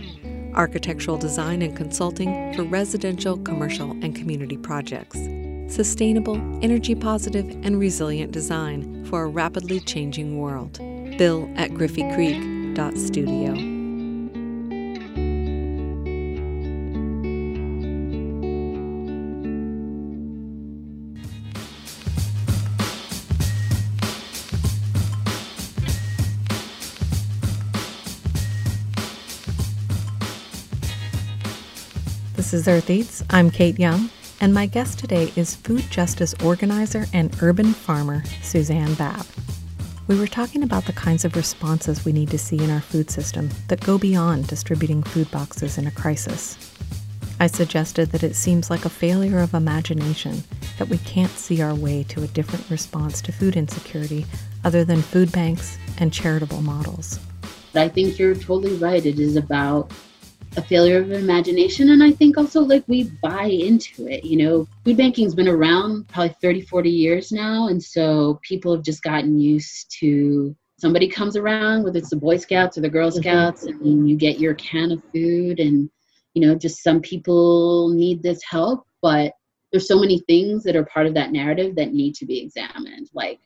architectural 0.54 1.16
design 1.16 1.62
and 1.62 1.76
consulting 1.76 2.52
for 2.54 2.64
residential, 2.64 3.38
commercial, 3.38 3.92
and 4.02 4.16
community 4.16 4.56
projects. 4.56 5.20
Sustainable, 5.72 6.34
energy 6.60 6.96
positive, 6.96 7.48
and 7.62 7.78
resilient 7.78 8.32
design 8.32 9.04
for 9.04 9.22
a 9.22 9.28
rapidly 9.28 9.78
changing 9.78 10.38
world. 10.38 10.78
Bill 11.18 11.48
at 11.54 11.70
griffeycreek.studio. 11.70 13.77
This 32.38 32.54
is 32.54 32.68
Earth 32.68 32.88
Eats. 32.88 33.24
I'm 33.30 33.50
Kate 33.50 33.80
Young, 33.80 34.10
and 34.40 34.54
my 34.54 34.66
guest 34.66 35.00
today 35.00 35.32
is 35.34 35.56
food 35.56 35.82
justice 35.90 36.36
organizer 36.44 37.04
and 37.12 37.36
urban 37.42 37.72
farmer 37.72 38.22
Suzanne 38.42 38.94
Babb. 38.94 39.26
We 40.06 40.16
were 40.16 40.28
talking 40.28 40.62
about 40.62 40.84
the 40.84 40.92
kinds 40.92 41.24
of 41.24 41.34
responses 41.34 42.04
we 42.04 42.12
need 42.12 42.30
to 42.30 42.38
see 42.38 42.62
in 42.62 42.70
our 42.70 42.80
food 42.80 43.10
system 43.10 43.50
that 43.66 43.84
go 43.84 43.98
beyond 43.98 44.46
distributing 44.46 45.02
food 45.02 45.28
boxes 45.32 45.78
in 45.78 45.88
a 45.88 45.90
crisis. 45.90 46.56
I 47.40 47.48
suggested 47.48 48.12
that 48.12 48.22
it 48.22 48.36
seems 48.36 48.70
like 48.70 48.84
a 48.84 48.88
failure 48.88 49.40
of 49.40 49.52
imagination 49.52 50.44
that 50.78 50.88
we 50.88 50.98
can't 50.98 51.32
see 51.32 51.60
our 51.60 51.74
way 51.74 52.04
to 52.04 52.22
a 52.22 52.28
different 52.28 52.70
response 52.70 53.20
to 53.22 53.32
food 53.32 53.56
insecurity 53.56 54.26
other 54.62 54.84
than 54.84 55.02
food 55.02 55.32
banks 55.32 55.76
and 55.98 56.12
charitable 56.12 56.62
models. 56.62 57.18
I 57.74 57.88
think 57.88 58.16
you're 58.16 58.36
totally 58.36 58.76
right. 58.76 59.04
It 59.04 59.18
is 59.18 59.34
about 59.34 59.90
a 60.56 60.62
failure 60.62 60.98
of 60.98 61.12
imagination 61.12 61.90
and 61.90 62.02
i 62.02 62.10
think 62.10 62.38
also 62.38 62.60
like 62.60 62.84
we 62.86 63.04
buy 63.22 63.44
into 63.44 64.08
it 64.08 64.24
you 64.24 64.36
know 64.36 64.66
food 64.84 64.96
banking's 64.96 65.34
been 65.34 65.48
around 65.48 66.06
probably 66.08 66.34
30 66.40 66.62
40 66.62 66.90
years 66.90 67.32
now 67.32 67.68
and 67.68 67.82
so 67.82 68.40
people 68.42 68.74
have 68.74 68.84
just 68.84 69.02
gotten 69.02 69.38
used 69.38 69.94
to 70.00 70.54
somebody 70.78 71.08
comes 71.08 71.36
around 71.36 71.84
whether 71.84 71.98
it's 71.98 72.10
the 72.10 72.16
boy 72.16 72.36
scouts 72.36 72.78
or 72.78 72.80
the 72.80 72.88
girl 72.88 73.10
mm-hmm. 73.10 73.20
scouts 73.20 73.66
mm-hmm. 73.66 73.84
and 73.84 74.08
you 74.08 74.16
get 74.16 74.38
your 74.38 74.54
can 74.54 74.92
of 74.92 75.02
food 75.12 75.60
and 75.60 75.90
you 76.34 76.46
know 76.46 76.54
just 76.54 76.82
some 76.82 77.00
people 77.00 77.90
need 77.90 78.22
this 78.22 78.40
help 78.48 78.86
but 79.02 79.32
there's 79.70 79.86
so 79.86 79.98
many 79.98 80.20
things 80.20 80.64
that 80.64 80.76
are 80.76 80.86
part 80.86 81.06
of 81.06 81.14
that 81.14 81.30
narrative 81.30 81.74
that 81.76 81.92
need 81.92 82.14
to 82.14 82.26
be 82.26 82.40
examined 82.40 83.08
like 83.12 83.40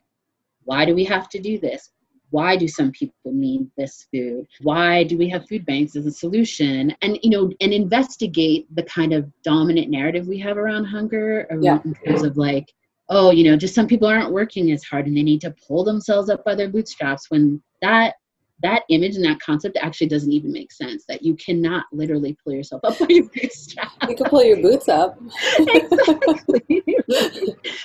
why 0.63 0.85
do 0.85 0.95
we 0.95 1.03
have 1.03 1.27
to 1.29 1.39
do 1.39 1.59
this 1.59 1.89
why 2.33 2.57
do 2.57 2.67
some 2.67 2.91
people 2.91 3.31
need 3.31 3.69
this 3.77 4.07
food 4.11 4.47
why 4.61 5.03
do 5.03 5.15
we 5.17 5.29
have 5.29 5.47
food 5.47 5.63
banks 5.67 5.95
as 5.95 6.07
a 6.07 6.11
solution 6.11 6.93
and 7.03 7.19
you 7.21 7.29
know 7.29 7.51
and 7.61 7.71
investigate 7.71 8.65
the 8.75 8.83
kind 8.83 9.13
of 9.13 9.31
dominant 9.43 9.89
narrative 9.89 10.27
we 10.27 10.39
have 10.39 10.57
around 10.57 10.83
hunger 10.83 11.45
around, 11.51 11.63
yeah. 11.63 11.79
in 11.85 11.93
terms 12.05 12.23
of 12.23 12.35
like 12.35 12.73
oh 13.09 13.29
you 13.29 13.43
know 13.43 13.55
just 13.55 13.75
some 13.75 13.87
people 13.87 14.07
aren't 14.07 14.31
working 14.31 14.71
as 14.71 14.83
hard 14.83 15.05
and 15.05 15.15
they 15.15 15.21
need 15.21 15.41
to 15.41 15.53
pull 15.67 15.83
themselves 15.83 16.27
up 16.27 16.43
by 16.43 16.55
their 16.55 16.69
bootstraps 16.69 17.29
when 17.29 17.61
that 17.83 18.15
that 18.63 18.83
image 18.89 19.15
and 19.15 19.25
that 19.25 19.39
concept 19.39 19.77
actually 19.81 20.07
doesn't 20.07 20.31
even 20.31 20.51
make 20.51 20.71
sense 20.71 21.03
that 21.07 21.21
you 21.21 21.35
cannot 21.35 21.85
literally 21.91 22.35
pull 22.43 22.53
yourself 22.53 22.81
up 22.85 22.97
by 22.99 23.07
your 23.09 23.25
bootstraps. 23.25 23.93
You 24.07 24.15
can 24.15 24.29
pull 24.29 24.43
your 24.43 24.61
boots 24.61 24.87
up. 24.87 25.19
exactly. 25.59 26.63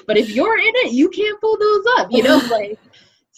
but 0.06 0.16
if 0.16 0.30
you're 0.30 0.56
in 0.56 0.72
it, 0.76 0.92
you 0.92 1.08
can't 1.08 1.40
pull 1.40 1.58
those 1.58 1.84
up, 1.98 2.12
you 2.12 2.22
know, 2.22 2.40
like 2.50 2.78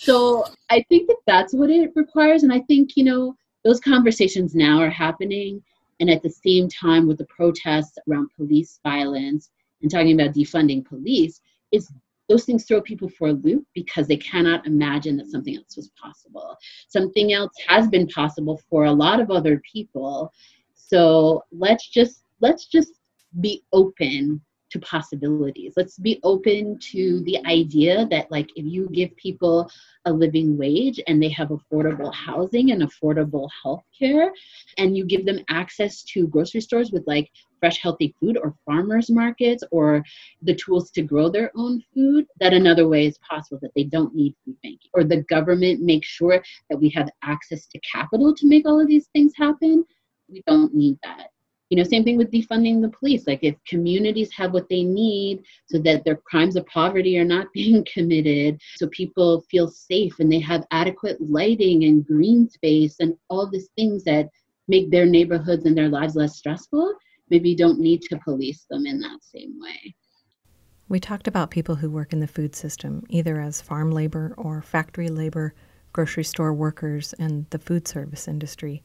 so 0.03 0.47
I 0.71 0.83
think 0.89 1.09
that 1.09 1.19
that's 1.27 1.53
what 1.53 1.69
it 1.69 1.93
requires. 1.95 2.43
And 2.43 2.51
I 2.51 2.61
think, 2.61 2.97
you 2.97 3.05
know, 3.05 3.37
those 3.65 3.81
conversations 3.81 4.55
now 4.55 4.81
are 4.81 4.89
happening. 4.89 5.63
And 6.01 6.09
at 6.09 6.23
the 6.23 6.31
same 6.31 6.71
time, 6.71 7.07
with 7.07 7.19
the 7.19 7.27
protests 7.27 7.99
around 8.09 8.31
police 8.35 8.81
violence 8.83 9.51
and 9.83 9.91
talking 9.91 10.19
about 10.19 10.35
defunding 10.35 10.87
police, 10.87 11.43
it's 11.71 11.93
those 12.31 12.47
things 12.47 12.65
throw 12.65 12.81
people 12.81 13.11
for 13.11 13.29
a 13.29 13.33
loop 13.33 13.67
because 13.75 14.07
they 14.07 14.17
cannot 14.17 14.67
imagine 14.67 15.19
that 15.19 15.31
something 15.31 15.55
else 15.55 15.77
was 15.77 15.91
possible. 16.03 16.57
Something 16.89 17.35
else 17.35 17.53
has 17.69 17.87
been 17.87 18.07
possible 18.07 18.59
for 18.71 18.87
a 18.87 18.93
lot 18.93 19.21
of 19.21 19.31
other 19.31 19.61
people. 19.71 20.33
So 20.73 21.45
let's 21.53 21.87
just 21.87 22.25
let's 22.41 22.65
just 22.65 22.93
be 23.41 23.65
open 23.75 24.41
to 24.70 24.78
possibilities. 24.80 25.74
Let's 25.76 25.98
be 25.98 26.20
open 26.22 26.78
to 26.92 27.20
the 27.24 27.44
idea 27.46 28.06
that, 28.11 28.30
like, 28.30 28.50
if 28.56 28.64
you 28.64 28.88
give 28.92 29.14
people 29.16 29.70
a 30.04 30.12
living 30.12 30.56
wage 30.56 31.00
and 31.06 31.22
they 31.22 31.28
have 31.30 31.48
affordable 31.48 32.12
housing 32.14 32.70
and 32.70 32.83
affordable 32.83 33.48
health 33.62 33.83
care, 33.98 34.33
and 34.78 34.96
you 34.96 35.04
give 35.04 35.26
them 35.26 35.40
access 35.48 36.02
to 36.04 36.28
grocery 36.28 36.61
stores 36.61 36.90
with 36.92 37.06
like 37.06 37.30
fresh, 37.59 37.80
healthy 37.83 38.14
food 38.18 38.38
or 38.42 38.54
farmers 38.64 39.11
markets 39.11 39.62
or 39.70 40.02
the 40.42 40.54
tools 40.54 40.90
to 40.92 41.02
grow 41.02 41.28
their 41.28 41.50
own 41.56 41.83
food, 41.92 42.26
that 42.38 42.54
another 42.54 42.88
way 42.88 43.06
is 43.06 43.18
possible 43.18 43.59
that 43.61 43.72
they 43.74 43.85
don't 43.85 44.14
need 44.14 44.35
food 44.44 44.56
banking. 44.62 44.90
Or 44.94 45.04
the 45.04 45.22
government 45.24 45.83
makes 45.83 46.09
sure 46.09 46.42
that 46.70 46.78
we 46.78 46.88
have 46.90 47.11
access 47.22 47.66
to 47.66 47.80
capital 47.80 48.35
to 48.35 48.46
make 48.46 48.66
all 48.66 48.80
of 48.80 48.88
these 48.88 49.09
things 49.09 49.33
happen. 49.37 49.85
We 50.28 50.42
don't 50.46 50.74
need 50.74 50.98
that 51.02 51.30
you 51.70 51.76
know 51.76 51.85
same 51.85 52.04
thing 52.04 52.18
with 52.18 52.30
defunding 52.30 52.83
the 52.83 52.90
police. 52.90 53.26
Like 53.26 53.40
if 53.42 53.54
communities 53.66 54.30
have 54.37 54.52
what 54.52 54.68
they 54.68 54.83
need 54.83 55.42
so 55.66 55.78
that 55.78 56.04
their 56.04 56.16
crimes 56.16 56.56
of 56.56 56.66
poverty 56.66 57.16
are 57.18 57.24
not 57.24 57.46
being 57.54 57.87
committed 57.92 58.61
so 58.76 58.88
people 58.88 59.42
feel 59.50 59.68
safe 59.68 60.18
and 60.18 60.30
they 60.30 60.40
have 60.40 60.66
adequate 60.70 61.20
lighting 61.20 61.85
and 61.85 62.06
green 62.06 62.48
space 62.50 62.96
and 63.00 63.14
all 63.28 63.48
these 63.48 63.70
things 63.76 64.04
that 64.04 64.28
make 64.68 64.90
their 64.90 65.06
neighborhoods 65.06 65.64
and 65.64 65.76
their 65.76 65.88
lives 65.88 66.14
less 66.16 66.37
stressful 66.37 66.94
maybe 67.30 67.54
don't 67.54 67.80
need 67.80 68.02
to 68.02 68.18
police 68.18 68.66
them 68.68 68.87
in 68.87 68.98
that 69.00 69.20
same 69.22 69.59
way. 69.61 69.94
We 70.88 70.98
talked 70.98 71.28
about 71.28 71.52
people 71.52 71.76
who 71.76 71.88
work 71.88 72.12
in 72.12 72.18
the 72.18 72.26
food 72.26 72.56
system 72.56 73.04
either 73.09 73.40
as 73.40 73.61
farm 73.61 73.92
labor 73.92 74.35
or 74.37 74.61
factory 74.61 75.09
labor 75.09 75.54
grocery 75.92 76.24
store 76.24 76.52
workers 76.52 77.12
and 77.14 77.46
the 77.50 77.59
food 77.59 77.87
service 77.87 78.28
industry. 78.28 78.83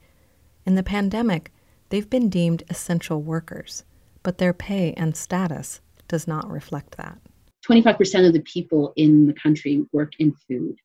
In 0.65 0.75
the 0.75 0.83
pandemic 0.83 1.51
They've 1.95 2.09
been 2.09 2.27
deemed 2.27 2.63
essential 2.69 3.21
workers, 3.21 3.85
but 4.21 4.37
their 4.37 4.51
pay 4.51 4.93
and 4.97 5.15
status 5.15 5.79
does 6.09 6.27
not 6.27 6.51
reflect 6.51 6.97
that. 6.97 7.19
25% 7.65 8.27
of 8.27 8.33
the 8.33 8.41
people 8.41 8.91
in 8.97 9.27
the 9.27 9.33
country 9.33 9.85
work 9.93 10.11
in 10.19 10.33
food, 10.45 10.75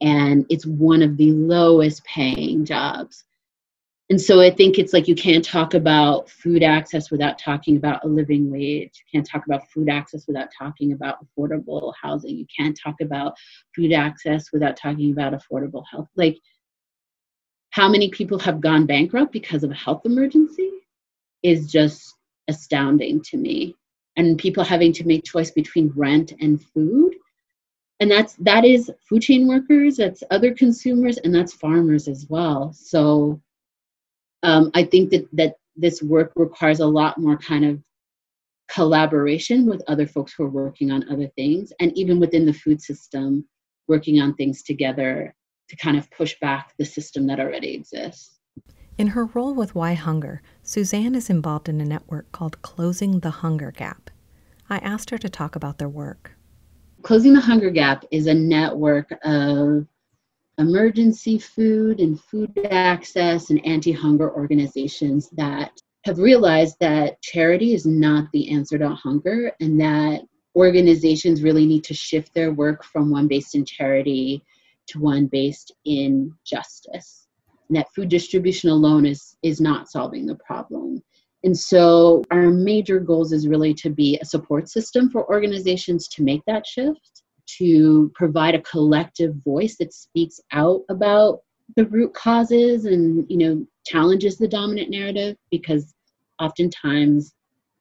and 0.00 0.46
it's 0.48 0.64
one 0.64 1.02
of 1.02 1.16
the 1.16 1.32
lowest 1.32 2.04
paying 2.04 2.64
jobs. 2.64 3.24
And 4.08 4.20
so 4.20 4.40
I 4.40 4.50
think 4.50 4.78
it's 4.78 4.92
like 4.92 5.08
you 5.08 5.16
can't 5.16 5.44
talk 5.44 5.74
about 5.74 6.30
food 6.30 6.62
access 6.62 7.10
without 7.10 7.40
talking 7.40 7.76
about 7.76 8.04
a 8.04 8.06
living 8.06 8.48
wage. 8.48 9.02
You 9.02 9.18
can't 9.18 9.28
talk 9.28 9.46
about 9.46 9.68
food 9.74 9.88
access 9.90 10.28
without 10.28 10.50
talking 10.56 10.92
about 10.92 11.16
affordable 11.26 11.92
housing. 12.00 12.36
You 12.36 12.46
can't 12.56 12.78
talk 12.80 13.00
about 13.00 13.34
food 13.74 13.92
access 13.92 14.52
without 14.52 14.76
talking 14.76 15.10
about 15.10 15.32
affordable 15.32 15.82
health. 15.90 16.06
Like 16.14 16.38
how 17.76 17.90
many 17.90 18.08
people 18.08 18.38
have 18.38 18.58
gone 18.58 18.86
bankrupt 18.86 19.32
because 19.32 19.62
of 19.62 19.70
a 19.70 19.74
health 19.74 20.06
emergency 20.06 20.70
is 21.42 21.70
just 21.70 22.14
astounding 22.48 23.20
to 23.20 23.36
me. 23.36 23.76
And 24.16 24.38
people 24.38 24.64
having 24.64 24.94
to 24.94 25.06
make 25.06 25.24
choice 25.24 25.50
between 25.50 25.92
rent 25.94 26.32
and 26.40 26.62
food. 26.72 27.14
And 28.00 28.10
that's 28.10 28.32
that 28.36 28.64
is 28.64 28.90
food 29.06 29.20
chain 29.20 29.46
workers 29.46 29.98
that's 29.98 30.22
other 30.30 30.54
consumers 30.54 31.18
and 31.18 31.34
that's 31.34 31.52
farmers 31.52 32.08
as 32.08 32.26
well. 32.30 32.72
So 32.72 33.42
um, 34.42 34.70
i 34.74 34.82
think 34.82 35.10
that 35.10 35.28
that 35.32 35.56
this 35.76 36.02
work 36.02 36.32
requires 36.36 36.80
a 36.80 36.86
lot 36.86 37.18
more 37.18 37.36
kind 37.36 37.64
of 37.64 37.82
collaboration 38.68 39.66
with 39.66 39.82
other 39.86 40.06
folks 40.06 40.32
who 40.32 40.44
are 40.44 40.48
working 40.64 40.90
on 40.90 41.08
other 41.10 41.28
things 41.36 41.72
and 41.80 41.96
even 41.96 42.18
within 42.18 42.46
the 42.46 42.52
food 42.52 42.80
system 42.80 43.46
working 43.86 44.20
on 44.20 44.34
things 44.34 44.62
together 44.62 45.34
to 45.68 45.76
kind 45.76 45.96
of 45.96 46.10
push 46.10 46.38
back 46.40 46.74
the 46.78 46.84
system 46.84 47.26
that 47.26 47.40
already 47.40 47.74
exists. 47.74 48.38
In 48.98 49.08
her 49.08 49.26
role 49.26 49.54
with 49.54 49.74
Why 49.74 49.94
Hunger, 49.94 50.40
Suzanne 50.62 51.14
is 51.14 51.28
involved 51.28 51.68
in 51.68 51.80
a 51.80 51.84
network 51.84 52.32
called 52.32 52.62
Closing 52.62 53.20
the 53.20 53.30
Hunger 53.30 53.70
Gap. 53.70 54.10
I 54.70 54.78
asked 54.78 55.10
her 55.10 55.18
to 55.18 55.28
talk 55.28 55.54
about 55.54 55.78
their 55.78 55.88
work. 55.88 56.32
Closing 57.02 57.34
the 57.34 57.40
Hunger 57.40 57.70
Gap 57.70 58.04
is 58.10 58.26
a 58.26 58.34
network 58.34 59.12
of 59.22 59.86
emergency 60.58 61.38
food 61.38 62.00
and 62.00 62.20
food 62.20 62.58
access 62.70 63.50
and 63.50 63.64
anti 63.66 63.92
hunger 63.92 64.32
organizations 64.34 65.28
that 65.30 65.72
have 66.04 66.18
realized 66.18 66.76
that 66.80 67.20
charity 67.20 67.74
is 67.74 67.84
not 67.84 68.30
the 68.32 68.50
answer 68.50 68.78
to 68.78 68.88
hunger 68.88 69.52
and 69.60 69.78
that 69.80 70.22
organizations 70.54 71.42
really 71.42 71.66
need 71.66 71.84
to 71.84 71.92
shift 71.92 72.32
their 72.32 72.52
work 72.52 72.82
from 72.82 73.10
one 73.10 73.28
based 73.28 73.54
in 73.54 73.64
charity 73.64 74.42
to 74.88 75.00
one 75.00 75.26
based 75.26 75.72
in 75.84 76.32
justice. 76.44 77.28
And 77.68 77.76
that 77.76 77.92
food 77.94 78.08
distribution 78.08 78.70
alone 78.70 79.06
is, 79.06 79.36
is 79.42 79.60
not 79.60 79.88
solving 79.90 80.26
the 80.26 80.36
problem. 80.36 81.02
And 81.44 81.56
so 81.56 82.24
our 82.30 82.50
major 82.50 82.98
goals 82.98 83.32
is 83.32 83.48
really 83.48 83.74
to 83.74 83.90
be 83.90 84.18
a 84.20 84.24
support 84.24 84.68
system 84.68 85.10
for 85.10 85.28
organizations 85.32 86.08
to 86.08 86.22
make 86.22 86.42
that 86.46 86.66
shift, 86.66 87.22
to 87.58 88.10
provide 88.14 88.54
a 88.54 88.62
collective 88.62 89.34
voice 89.44 89.76
that 89.78 89.92
speaks 89.92 90.40
out 90.52 90.82
about 90.88 91.40
the 91.74 91.86
root 91.86 92.14
causes 92.14 92.84
and 92.84 93.26
you 93.28 93.36
know 93.36 93.66
challenges 93.84 94.38
the 94.38 94.46
dominant 94.48 94.90
narrative 94.90 95.36
because 95.50 95.94
oftentimes 96.40 97.34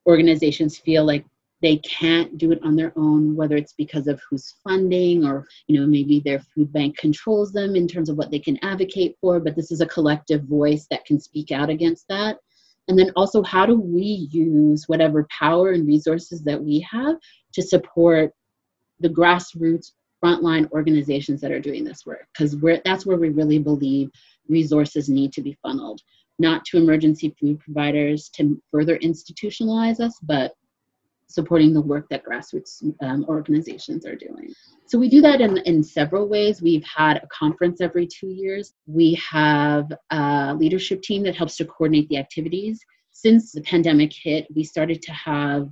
organizations 0.07 0.77
feel 0.77 1.05
like 1.05 1.25
they 1.61 1.77
can't 1.77 2.37
do 2.37 2.51
it 2.51 2.59
on 2.63 2.75
their 2.75 2.91
own 2.97 3.35
whether 3.35 3.55
it's 3.55 3.73
because 3.73 4.07
of 4.07 4.21
who's 4.29 4.55
funding 4.63 5.25
or 5.25 5.47
you 5.67 5.79
know 5.79 5.87
maybe 5.87 6.19
their 6.19 6.39
food 6.39 6.71
bank 6.73 6.97
controls 6.97 7.51
them 7.51 7.75
in 7.75 7.87
terms 7.87 8.09
of 8.09 8.17
what 8.17 8.29
they 8.29 8.39
can 8.39 8.57
advocate 8.61 9.15
for 9.21 9.39
but 9.39 9.55
this 9.55 9.71
is 9.71 9.81
a 9.81 9.85
collective 9.85 10.43
voice 10.43 10.87
that 10.91 11.05
can 11.05 11.19
speak 11.19 11.51
out 11.51 11.69
against 11.69 12.05
that. 12.09 12.37
And 12.87 12.97
then 12.97 13.11
also 13.15 13.41
how 13.43 13.65
do 13.65 13.79
we 13.79 14.27
use 14.31 14.87
whatever 14.87 15.27
power 15.37 15.71
and 15.71 15.87
resources 15.87 16.43
that 16.43 16.61
we 16.61 16.79
have 16.91 17.15
to 17.53 17.61
support 17.61 18.31
the 18.99 19.09
grassroots 19.09 19.91
frontline 20.23 20.71
organizations 20.71 21.41
that 21.41 21.51
are 21.51 21.59
doing 21.59 21.83
this 21.83 22.05
work? 22.05 22.27
Because 22.33 22.55
that's 22.85 23.05
where 23.05 23.17
we 23.17 23.29
really 23.29 23.59
believe 23.59 24.09
resources 24.47 25.09
need 25.09 25.33
to 25.33 25.41
be 25.41 25.57
funneled. 25.63 26.01
Not 26.37 26.63
to 26.65 26.77
emergency 26.77 27.35
food 27.39 27.59
providers 27.59 28.29
to 28.35 28.61
further 28.71 28.97
institutionalize 28.99 29.99
us 29.99 30.19
but 30.21 30.53
supporting 31.27 31.73
the 31.73 31.81
work 31.81 32.07
that 32.09 32.23
grassroots 32.23 32.83
um, 33.01 33.25
organizations 33.27 34.05
are 34.05 34.15
doing. 34.15 34.53
So 34.85 34.97
we 34.99 35.09
do 35.09 35.21
that 35.21 35.41
in, 35.41 35.57
in 35.59 35.83
several 35.83 36.27
ways. 36.27 36.61
We've 36.61 36.83
had 36.83 37.17
a 37.17 37.27
conference 37.27 37.81
every 37.81 38.07
two 38.07 38.27
years. 38.27 38.73
We 38.85 39.19
have 39.29 39.91
a 40.11 40.55
leadership 40.55 41.01
team 41.01 41.23
that 41.23 41.35
helps 41.35 41.57
to 41.57 41.65
coordinate 41.65 42.07
the 42.09 42.17
activities. 42.17 42.79
Since 43.11 43.51
the 43.51 43.61
pandemic 43.61 44.13
hit, 44.13 44.47
we 44.55 44.63
started 44.63 45.01
to 45.01 45.11
have 45.11 45.69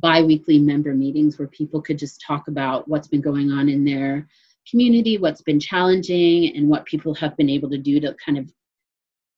bi-weekly 0.00 0.58
member 0.58 0.94
meetings 0.94 1.38
where 1.38 1.48
people 1.48 1.80
could 1.82 1.98
just 1.98 2.22
talk 2.26 2.48
about 2.48 2.88
what's 2.88 3.08
been 3.08 3.20
going 3.20 3.50
on 3.50 3.68
in 3.68 3.84
their 3.84 4.26
community, 4.70 5.18
what's 5.18 5.42
been 5.42 5.60
challenging, 5.60 6.56
and 6.56 6.68
what 6.68 6.84
people 6.84 7.14
have 7.14 7.36
been 7.36 7.48
able 7.48 7.70
to 7.70 7.78
do 7.78 8.00
to 8.00 8.14
kind 8.24 8.38
of 8.38 8.50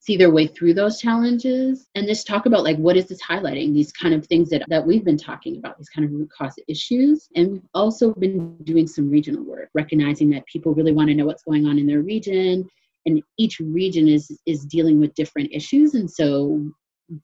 see 0.01 0.17
their 0.17 0.31
way 0.31 0.47
through 0.47 0.73
those 0.73 0.99
challenges 0.99 1.87
and 1.95 2.07
just 2.07 2.27
talk 2.27 2.47
about 2.47 2.65
like 2.65 2.79
what 2.79 2.97
is 2.97 3.07
this 3.07 3.23
highlighting? 3.23 3.75
These 3.75 3.93
kind 3.93 4.15
of 4.15 4.27
things 4.27 4.49
that, 4.49 4.63
that 4.69 4.85
we've 4.85 5.05
been 5.05 5.19
talking 5.19 5.59
about 5.59 5.77
these 5.77 5.91
kind 5.91 6.07
of 6.07 6.13
root 6.13 6.31
cause 6.37 6.55
issues. 6.69 7.29
And 7.37 7.53
we've 7.53 7.69
also 7.75 8.15
been 8.15 8.57
doing 8.65 8.87
some 8.87 9.11
regional 9.11 9.45
work 9.45 9.69
recognizing 9.75 10.31
that 10.31 10.47
people 10.47 10.75
really 10.75 10.93
want 10.93 11.09
to 11.11 11.15
know 11.15 11.27
what's 11.27 11.43
going 11.43 11.67
on 11.67 11.79
in 11.79 11.87
their 11.87 12.01
region. 12.01 12.67
And 13.05 13.23
each 13.39 13.61
region 13.61 14.09
is 14.09 14.41
is 14.47 14.65
dealing 14.65 15.01
with 15.01 15.15
different 15.15 15.51
issues. 15.53 15.95
And 15.95 16.11
so 16.11 16.67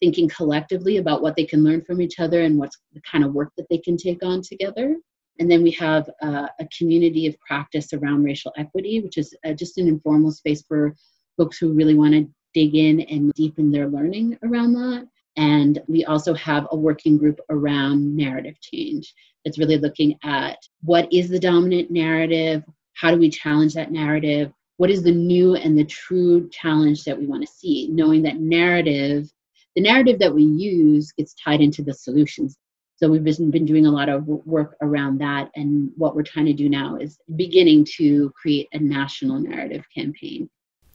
thinking 0.01 0.29
collectively 0.29 0.99
about 0.99 1.23
what 1.23 1.35
they 1.35 1.45
can 1.47 1.65
learn 1.65 1.83
from 1.83 2.03
each 2.03 2.19
other 2.19 2.43
and 2.43 2.59
what's 2.59 2.77
the 2.93 3.01
kind 3.11 3.25
of 3.25 3.33
work 3.33 3.53
that 3.57 3.67
they 3.71 3.79
can 3.79 3.97
take 3.97 4.23
on 4.23 4.43
together. 4.43 4.97
And 5.39 5.51
then 5.51 5.63
we 5.63 5.71
have 5.73 6.11
uh, 6.23 6.49
a 6.61 6.69
community 6.77 7.27
of 7.27 7.39
practice 7.41 7.93
around 7.95 8.23
racial 8.23 8.53
equity 8.59 9.01
which 9.01 9.17
is 9.17 9.35
uh, 9.47 9.55
just 9.55 9.79
an 9.79 9.89
informal 9.89 10.31
space 10.31 10.63
for 10.67 10.95
folks 11.39 11.59
who 11.59 11.73
really 11.73 11.95
want 11.95 12.13
to 12.15 12.29
dig 12.57 12.75
in 12.75 13.01
and 13.03 13.35
deepen 13.35 13.71
their 13.71 13.87
learning 13.87 14.39
around 14.43 14.73
that. 14.73 15.07
And 15.37 15.79
we 15.89 16.07
also 16.07 16.33
have 16.33 16.67
a 16.71 16.77
working 16.77 17.19
group 17.19 17.39
around 17.51 18.17
narrative 18.17 18.59
change 18.63 19.13
that's 19.45 19.59
really 19.59 19.77
looking 19.77 20.19
at 20.25 20.57
what 20.83 21.07
is 21.13 21.29
the 21.29 21.39
dominant 21.39 21.91
narrative? 21.91 22.65
How 22.95 23.11
do 23.11 23.19
we 23.19 23.29
challenge 23.29 23.75
that 23.75 23.93
narrative? 23.93 24.51
What 24.79 24.91
is 24.91 25.03
the 25.03 25.13
new 25.13 25.55
and 25.55 25.79
the 25.79 25.85
true 25.85 26.49
challenge 26.49 27.05
that 27.05 27.19
we 27.19 27.27
want 27.27 27.47
to 27.47 27.53
see? 27.53 27.89
Knowing 27.93 28.23
that 28.23 28.41
narrative, 28.41 29.31
the 29.75 29.83
narrative 29.83 30.19
that 30.21 30.35
we 30.35 30.45
use 30.45 31.13
gets 31.13 31.35
tied 31.35 31.61
into 31.61 31.83
the 31.83 31.93
solutions. 31.93 32.57
So 32.97 33.11
we've 33.11 33.23
been 33.23 33.67
doing 33.67 33.85
a 33.85 33.91
lot 33.91 34.09
of 34.09 34.27
work 34.27 34.77
around 34.81 35.19
that. 35.19 35.51
And 35.55 35.91
what 35.97 36.17
we're 36.17 36.23
trying 36.23 36.47
to 36.47 36.55
do 36.55 36.71
now 36.71 36.97
is 36.97 37.19
beginning 37.37 37.87
to 37.97 38.33
create 38.41 38.69
a 38.73 38.79
national 38.79 39.41
narrative 39.41 39.85
campaign 39.95 40.49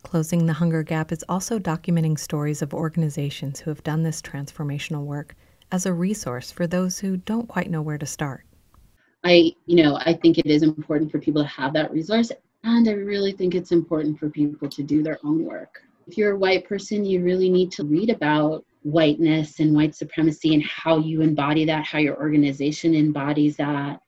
Closing 0.04 0.46
the 0.46 0.54
Hunger 0.54 0.84
Gap 0.84 1.12
is 1.12 1.24
also 1.30 1.60
documenting 1.60 2.20
stories 2.20 2.62
of 2.62 2.74
organizations 2.74 3.60
who 3.60 3.70
have 3.70 3.84
done 3.84 4.04
this 4.04 4.22
transformational 4.22 5.06
work 5.06 5.36
as 5.72 5.86
a 5.86 5.94
resource 5.94 6.52
for 6.52 6.68
those 6.68 7.00
who 7.00 7.18
don't 7.18 7.48
quite 7.48 7.70
know 7.70 7.82
where 7.82 7.98
to 7.98 8.06
start. 8.06 8.46
I, 9.24 9.54
you 9.68 9.82
know, 9.82 9.98
I 9.98 10.14
think 10.14 10.38
it 10.38 10.48
is 10.48 10.64
important 10.64 11.12
for 11.12 11.20
people 11.20 11.44
to 11.44 11.48
have 11.48 11.74
that 11.74 11.92
resource. 11.92 12.32
And 12.64 12.88
I 12.90 12.94
really 12.94 13.32
think 13.32 13.56
it's 13.56 13.72
important 13.72 14.20
for 14.20 14.30
people 14.30 14.68
to 14.70 14.84
do 14.84 15.02
their 15.02 15.20
own 15.24 15.46
work. 15.46 15.82
If 16.08 16.18
you're 16.18 16.34
a 16.34 16.38
white 16.38 16.68
person, 16.68 17.06
you 17.06 17.24
really 17.24 17.50
need 17.50 17.72
to 17.74 17.84
read 17.84 18.10
about 18.10 18.66
whiteness 18.84 19.60
and 19.60 19.74
white 19.74 19.96
supremacy 19.96 20.54
and 20.56 20.64
how 20.64 20.98
you 20.98 21.22
embody 21.22 21.66
that, 21.66 21.86
how 21.86 22.00
your 22.00 22.18
organization 22.18 22.96
embodies 22.96 23.56
that. 23.58 24.00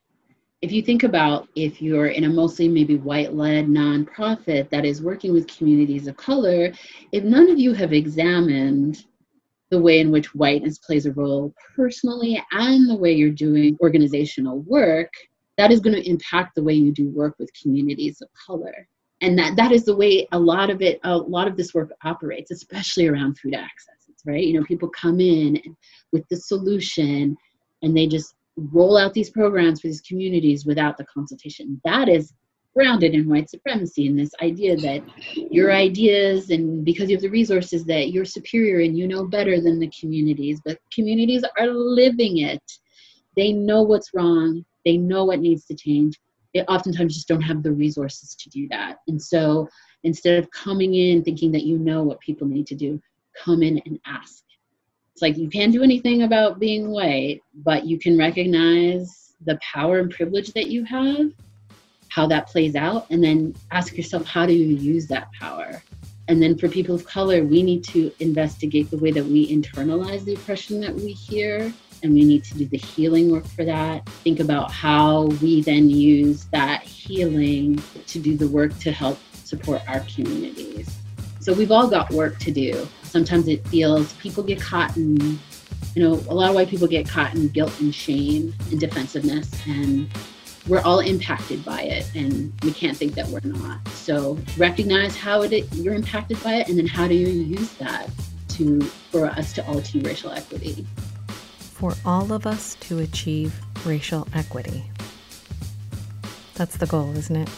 If 0.63 0.71
you 0.71 0.81
think 0.81 1.03
about 1.03 1.49
if 1.55 1.81
you're 1.81 2.07
in 2.07 2.23
a 2.23 2.29
mostly 2.29 2.69
maybe 2.69 2.95
white 2.95 3.33
led 3.33 3.67
nonprofit 3.67 4.69
that 4.69 4.85
is 4.85 5.01
working 5.01 5.33
with 5.33 5.53
communities 5.55 6.07
of 6.07 6.15
color, 6.15 6.71
if 7.11 7.23
none 7.25 7.51
of 7.51 7.59
you 7.59 7.73
have 7.73 7.91
examined 7.91 9.05
the 9.71 9.81
way 9.81 9.99
in 9.99 10.09
which 10.09 10.33
whiteness 10.33 10.77
plays 10.77 11.05
a 11.05 11.11
role 11.11 11.53
personally 11.75 12.41
and 12.53 12.89
the 12.89 12.95
way 12.95 13.11
you're 13.11 13.29
doing 13.29 13.77
organizational 13.81 14.61
work, 14.61 15.11
that 15.57 15.69
is 15.69 15.81
going 15.81 15.95
to 15.95 16.09
impact 16.09 16.55
the 16.55 16.63
way 16.63 16.73
you 16.73 16.93
do 16.93 17.09
work 17.09 17.35
with 17.39 17.51
communities 17.61 18.21
of 18.21 18.29
color. 18.33 18.87
And 19.19 19.37
that, 19.37 19.57
that 19.57 19.73
is 19.73 19.83
the 19.83 19.95
way 19.95 20.27
a 20.31 20.39
lot 20.39 20.69
of 20.69 20.81
it, 20.81 21.01
a 21.03 21.17
lot 21.17 21.49
of 21.49 21.57
this 21.57 21.73
work 21.73 21.91
operates, 22.05 22.51
especially 22.51 23.07
around 23.07 23.37
food 23.37 23.53
access 23.53 23.93
right? 24.25 24.45
You 24.45 24.59
know, 24.59 24.65
people 24.65 24.89
come 24.89 25.19
in 25.19 25.61
with 26.11 26.27
the 26.29 26.37
solution 26.37 27.35
and 27.81 27.95
they 27.95 28.07
just 28.07 28.35
roll 28.55 28.97
out 28.97 29.13
these 29.13 29.29
programs 29.29 29.81
for 29.81 29.87
these 29.87 30.01
communities 30.01 30.65
without 30.65 30.97
the 30.97 31.05
consultation. 31.05 31.81
That 31.85 32.09
is 32.09 32.33
grounded 32.73 33.13
in 33.13 33.29
white 33.29 33.49
supremacy 33.49 34.07
and 34.07 34.17
this 34.17 34.33
idea 34.41 34.75
that 34.75 35.03
your 35.35 35.71
ideas 35.71 36.49
and 36.49 36.83
because 36.83 37.07
you 37.07 37.15
have 37.15 37.21
the 37.21 37.29
resources 37.29 37.85
that 37.85 38.11
you're 38.11 38.25
superior 38.25 38.83
and 38.83 38.97
you 38.97 39.07
know 39.07 39.27
better 39.27 39.61
than 39.61 39.79
the 39.79 39.91
communities 39.99 40.59
but 40.65 40.79
communities 40.91 41.43
are 41.59 41.67
living 41.67 42.39
it 42.39 42.63
they 43.37 43.51
know 43.53 43.83
what's 43.83 44.09
wrong 44.15 44.65
they 44.85 44.97
know 44.97 45.23
what 45.23 45.39
needs 45.39 45.65
to 45.65 45.75
change 45.75 46.19
they 46.55 46.63
oftentimes 46.63 47.13
just 47.13 47.27
don't 47.27 47.43
have 47.43 47.61
the 47.61 47.71
resources 47.71 48.33
to 48.33 48.49
do 48.49 48.67
that 48.69 48.97
and 49.07 49.21
so 49.21 49.69
instead 50.01 50.39
of 50.39 50.49
coming 50.49 50.95
in 50.95 51.23
thinking 51.23 51.51
that 51.51 51.65
you 51.65 51.77
know 51.77 52.01
what 52.01 52.19
people 52.21 52.47
need 52.47 52.65
to 52.65 52.73
do 52.73 52.99
come 53.33 53.63
in 53.63 53.81
and 53.85 53.99
ask. 54.05 54.43
It's 55.13 55.21
like 55.21 55.37
you 55.37 55.47
can't 55.47 55.71
do 55.71 55.83
anything 55.83 56.23
about 56.23 56.59
being 56.59 56.89
white, 56.89 57.41
but 57.53 57.85
you 57.85 57.99
can 57.99 58.17
recognize 58.17 59.35
the 59.45 59.59
power 59.61 59.99
and 59.99 60.09
privilege 60.09 60.53
that 60.53 60.67
you 60.67 60.83
have, 60.85 61.31
how 62.09 62.25
that 62.27 62.47
plays 62.47 62.75
out, 62.75 63.05
and 63.11 63.23
then 63.23 63.53
ask 63.69 63.95
yourself, 63.95 64.25
how 64.25 64.47
do 64.47 64.53
you 64.53 64.75
use 64.75 65.05
that 65.07 65.31
power? 65.39 65.83
And 66.29 66.41
then 66.41 66.57
for 66.57 66.67
people 66.67 66.95
of 66.95 67.05
color, 67.05 67.43
we 67.43 67.61
need 67.61 67.83
to 67.85 68.11
investigate 68.21 68.89
the 68.89 68.97
way 68.97 69.11
that 69.11 69.23
we 69.23 69.55
internalize 69.55 70.23
the 70.25 70.33
oppression 70.33 70.81
that 70.81 70.95
we 70.95 71.11
hear, 71.11 71.71
and 72.01 72.11
we 72.11 72.25
need 72.25 72.43
to 72.45 72.57
do 72.57 72.65
the 72.65 72.77
healing 72.77 73.29
work 73.29 73.45
for 73.45 73.65
that. 73.65 74.07
Think 74.23 74.39
about 74.39 74.71
how 74.71 75.25
we 75.43 75.61
then 75.61 75.91
use 75.91 76.45
that 76.45 76.81
healing 76.81 77.81
to 78.07 78.17
do 78.17 78.35
the 78.35 78.47
work 78.47 78.75
to 78.79 78.91
help 78.91 79.19
support 79.43 79.87
our 79.87 79.99
communities. 80.15 81.02
So 81.43 81.51
we've 81.51 81.73
all 81.73 81.89
got 81.89 82.09
work 82.11 82.39
to 82.39 82.51
do. 82.51 82.87
Sometimes 83.03 83.49
it 83.49 83.67
feels 83.67 84.13
people 84.13 84.43
get 84.43 84.61
caught 84.61 84.95
in 84.95 85.37
you 85.93 86.01
know 86.01 86.13
a 86.29 86.33
lot 86.33 86.47
of 86.47 86.55
white 86.55 86.69
people 86.69 86.87
get 86.87 87.05
caught 87.05 87.35
in 87.35 87.49
guilt 87.49 87.77
and 87.81 87.93
shame 87.93 88.55
and 88.71 88.79
defensiveness 88.79 89.51
and 89.67 90.09
we're 90.69 90.81
all 90.83 91.01
impacted 91.01 91.63
by 91.65 91.81
it 91.81 92.09
and 92.15 92.53
we 92.63 92.71
can't 92.71 92.95
think 92.95 93.13
that 93.15 93.27
we're 93.27 93.41
not. 93.43 93.85
So 93.89 94.39
recognize 94.55 95.17
how 95.17 95.41
it 95.41 95.65
you're 95.73 95.93
impacted 95.93 96.41
by 96.41 96.53
it 96.53 96.69
and 96.69 96.77
then 96.77 96.87
how 96.87 97.09
do 97.09 97.13
you 97.13 97.27
use 97.27 97.73
that 97.73 98.09
to 98.55 98.79
for 98.81 99.25
us 99.25 99.51
to 99.53 99.67
all 99.67 99.79
achieve 99.79 100.05
racial 100.05 100.31
equity? 100.31 100.87
For 101.57 101.93
all 102.05 102.31
of 102.31 102.47
us 102.47 102.75
to 102.75 102.99
achieve 102.99 103.53
racial 103.85 104.29
equity. 104.33 104.85
That's 106.55 106.77
the 106.77 106.87
goal 106.87 107.17
isn't 107.17 107.35
it? 107.35 107.49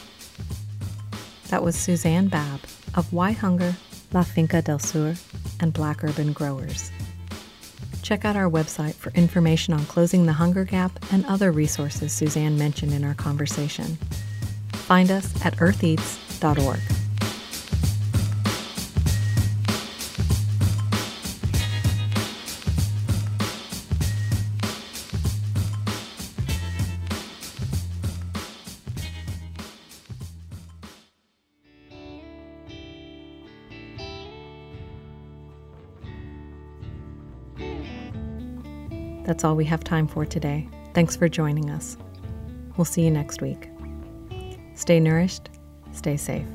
That 1.50 1.62
was 1.62 1.76
suzanne 1.76 2.30
babb 2.30 2.62
of 2.96 3.12
why 3.14 3.32
hunger 3.32 3.76
La 4.16 4.24
Finca 4.24 4.62
del 4.62 4.80
Sur, 4.80 5.16
and 5.60 5.74
Black 5.74 6.04
Urban 6.04 6.32
Growers. 6.32 6.92
Check 8.02 8.24
out 8.24 8.36
our 8.36 8.50
website 8.50 8.94
for 8.94 9.12
information 9.12 9.74
on 9.74 9.86
closing 9.88 10.26
the 10.26 10.34
hunger 10.34 10.64
gap 10.64 10.92
and 11.12 11.26
other 11.26 11.52
resources 11.52 12.14
Suzanne 12.14 12.58
mentioned 12.58 12.94
in 12.94 13.04
our 13.04 13.16
conversation. 13.16 13.98
Find 14.72 15.12
us 15.12 15.34
at 15.46 15.58
eartheats.org. 15.58 17.05
That's 39.26 39.44
all 39.44 39.56
we 39.56 39.66
have 39.66 39.84
time 39.84 40.08
for 40.08 40.26
today. 40.26 40.70
Thanks 40.94 41.16
for 41.16 41.28
joining 41.28 41.70
us. 41.70 41.98
We'll 42.78 42.86
see 42.86 43.02
you 43.02 43.12
next 43.12 43.42
week. 43.42 43.70
Stay 44.76 45.00
nourished, 45.00 45.50
stay 45.92 46.16
safe. 46.16 46.46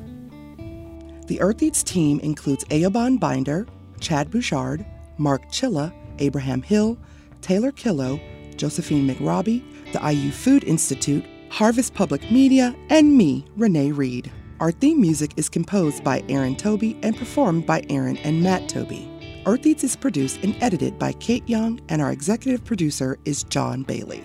The 1.27 1.41
Earth 1.41 1.63
Eats 1.63 1.83
team 1.83 2.21
includes 2.21 2.65
Aobon 2.67 3.19
Binder, 3.19 3.67
Chad 4.01 4.31
Bouchard, 4.31 4.85
Mark 5.19 5.43
Chilla, 5.51 5.93
Abraham 6.19 6.63
Hill, 6.63 6.99
Taylor 7.41 7.73
Killo, 7.73 8.21
Josephine 8.57 9.09
McRobbie, 9.09 9.65
the 9.93 10.13
IU 10.13 10.31
Food 10.31 10.65
Institute, 10.65 11.25
Harvest 11.51 11.95
Public 11.95 12.31
Media, 12.31 12.75
and 12.91 13.17
me, 13.17 13.45
Renee 13.57 13.93
Reed. 13.93 14.31
Our 14.61 14.71
theme 14.71 15.01
music 15.01 15.33
is 15.37 15.49
composed 15.49 16.05
by 16.05 16.23
Aaron 16.29 16.55
Toby 16.55 16.99
and 17.03 17.17
performed 17.17 17.67
by 17.67 17.83
Aaron 17.89 18.19
and 18.19 18.43
Matt 18.43 18.69
Toby. 18.69 19.10
Earth 19.47 19.67
Eats 19.67 19.85
is 19.85 19.97
produced 19.97 20.43
and 20.43 20.55
edited 20.63 20.99
by 20.99 21.13
Kate 21.15 21.49
Young, 21.49 21.81
and 21.89 22.03
our 22.03 22.13
executive 22.13 22.65
producer 22.65 23.19
is 23.25 23.45
John 23.45 23.83
Bailey. 23.83 24.23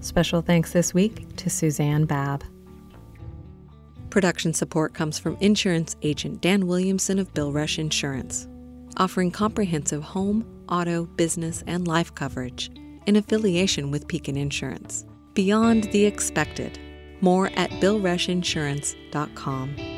Special 0.00 0.40
thanks 0.40 0.72
this 0.72 0.94
week 0.94 1.36
to 1.36 1.50
Suzanne 1.50 2.04
Babb. 2.04 2.44
Production 4.10 4.54
support 4.54 4.94
comes 4.94 5.18
from 5.18 5.36
insurance 5.40 5.96
agent 6.02 6.40
Dan 6.40 6.66
Williamson 6.66 7.18
of 7.18 7.32
Bill 7.34 7.50
Rush 7.50 7.78
Insurance, 7.78 8.46
offering 8.98 9.30
comprehensive 9.30 10.02
home, 10.02 10.44
auto, 10.68 11.06
business, 11.06 11.64
and 11.66 11.88
life 11.88 12.14
coverage 12.14 12.70
in 13.06 13.16
affiliation 13.16 13.90
with 13.90 14.06
Pekin 14.06 14.36
Insurance. 14.36 15.06
Beyond 15.34 15.84
the 15.84 16.04
expected. 16.04 16.78
More 17.20 17.50
at 17.56 17.70
billrushinsurance.com. 17.70 19.91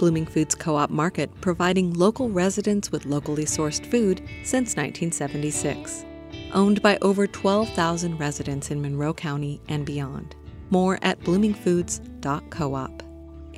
Blooming 0.00 0.24
Foods 0.24 0.54
Co 0.54 0.76
op 0.76 0.88
Market, 0.88 1.30
providing 1.42 1.92
local 1.92 2.30
residents 2.30 2.90
with 2.90 3.04
locally 3.04 3.44
sourced 3.44 3.84
food 3.84 4.22
since 4.44 4.74
1976. 4.74 6.06
Owned 6.54 6.80
by 6.80 6.96
over 7.02 7.26
12,000 7.26 8.16
residents 8.16 8.70
in 8.70 8.80
Monroe 8.80 9.12
County 9.12 9.60
and 9.68 9.84
beyond. 9.84 10.34
More 10.70 10.98
at 11.02 11.20
bloomingfoods.coop. 11.20 13.02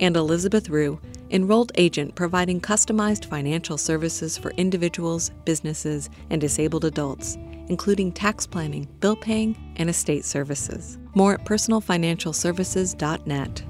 And 0.00 0.16
Elizabeth 0.16 0.68
Rue, 0.68 1.00
enrolled 1.30 1.70
agent 1.76 2.16
providing 2.16 2.60
customized 2.60 3.26
financial 3.26 3.78
services 3.78 4.36
for 4.36 4.50
individuals, 4.56 5.30
businesses, 5.44 6.10
and 6.30 6.40
disabled 6.40 6.84
adults, 6.84 7.36
including 7.68 8.10
tax 8.10 8.48
planning, 8.48 8.88
bill 8.98 9.14
paying, 9.14 9.56
and 9.76 9.88
estate 9.88 10.24
services. 10.24 10.98
More 11.14 11.34
at 11.34 11.44
personalfinancialservices.net. 11.44 13.62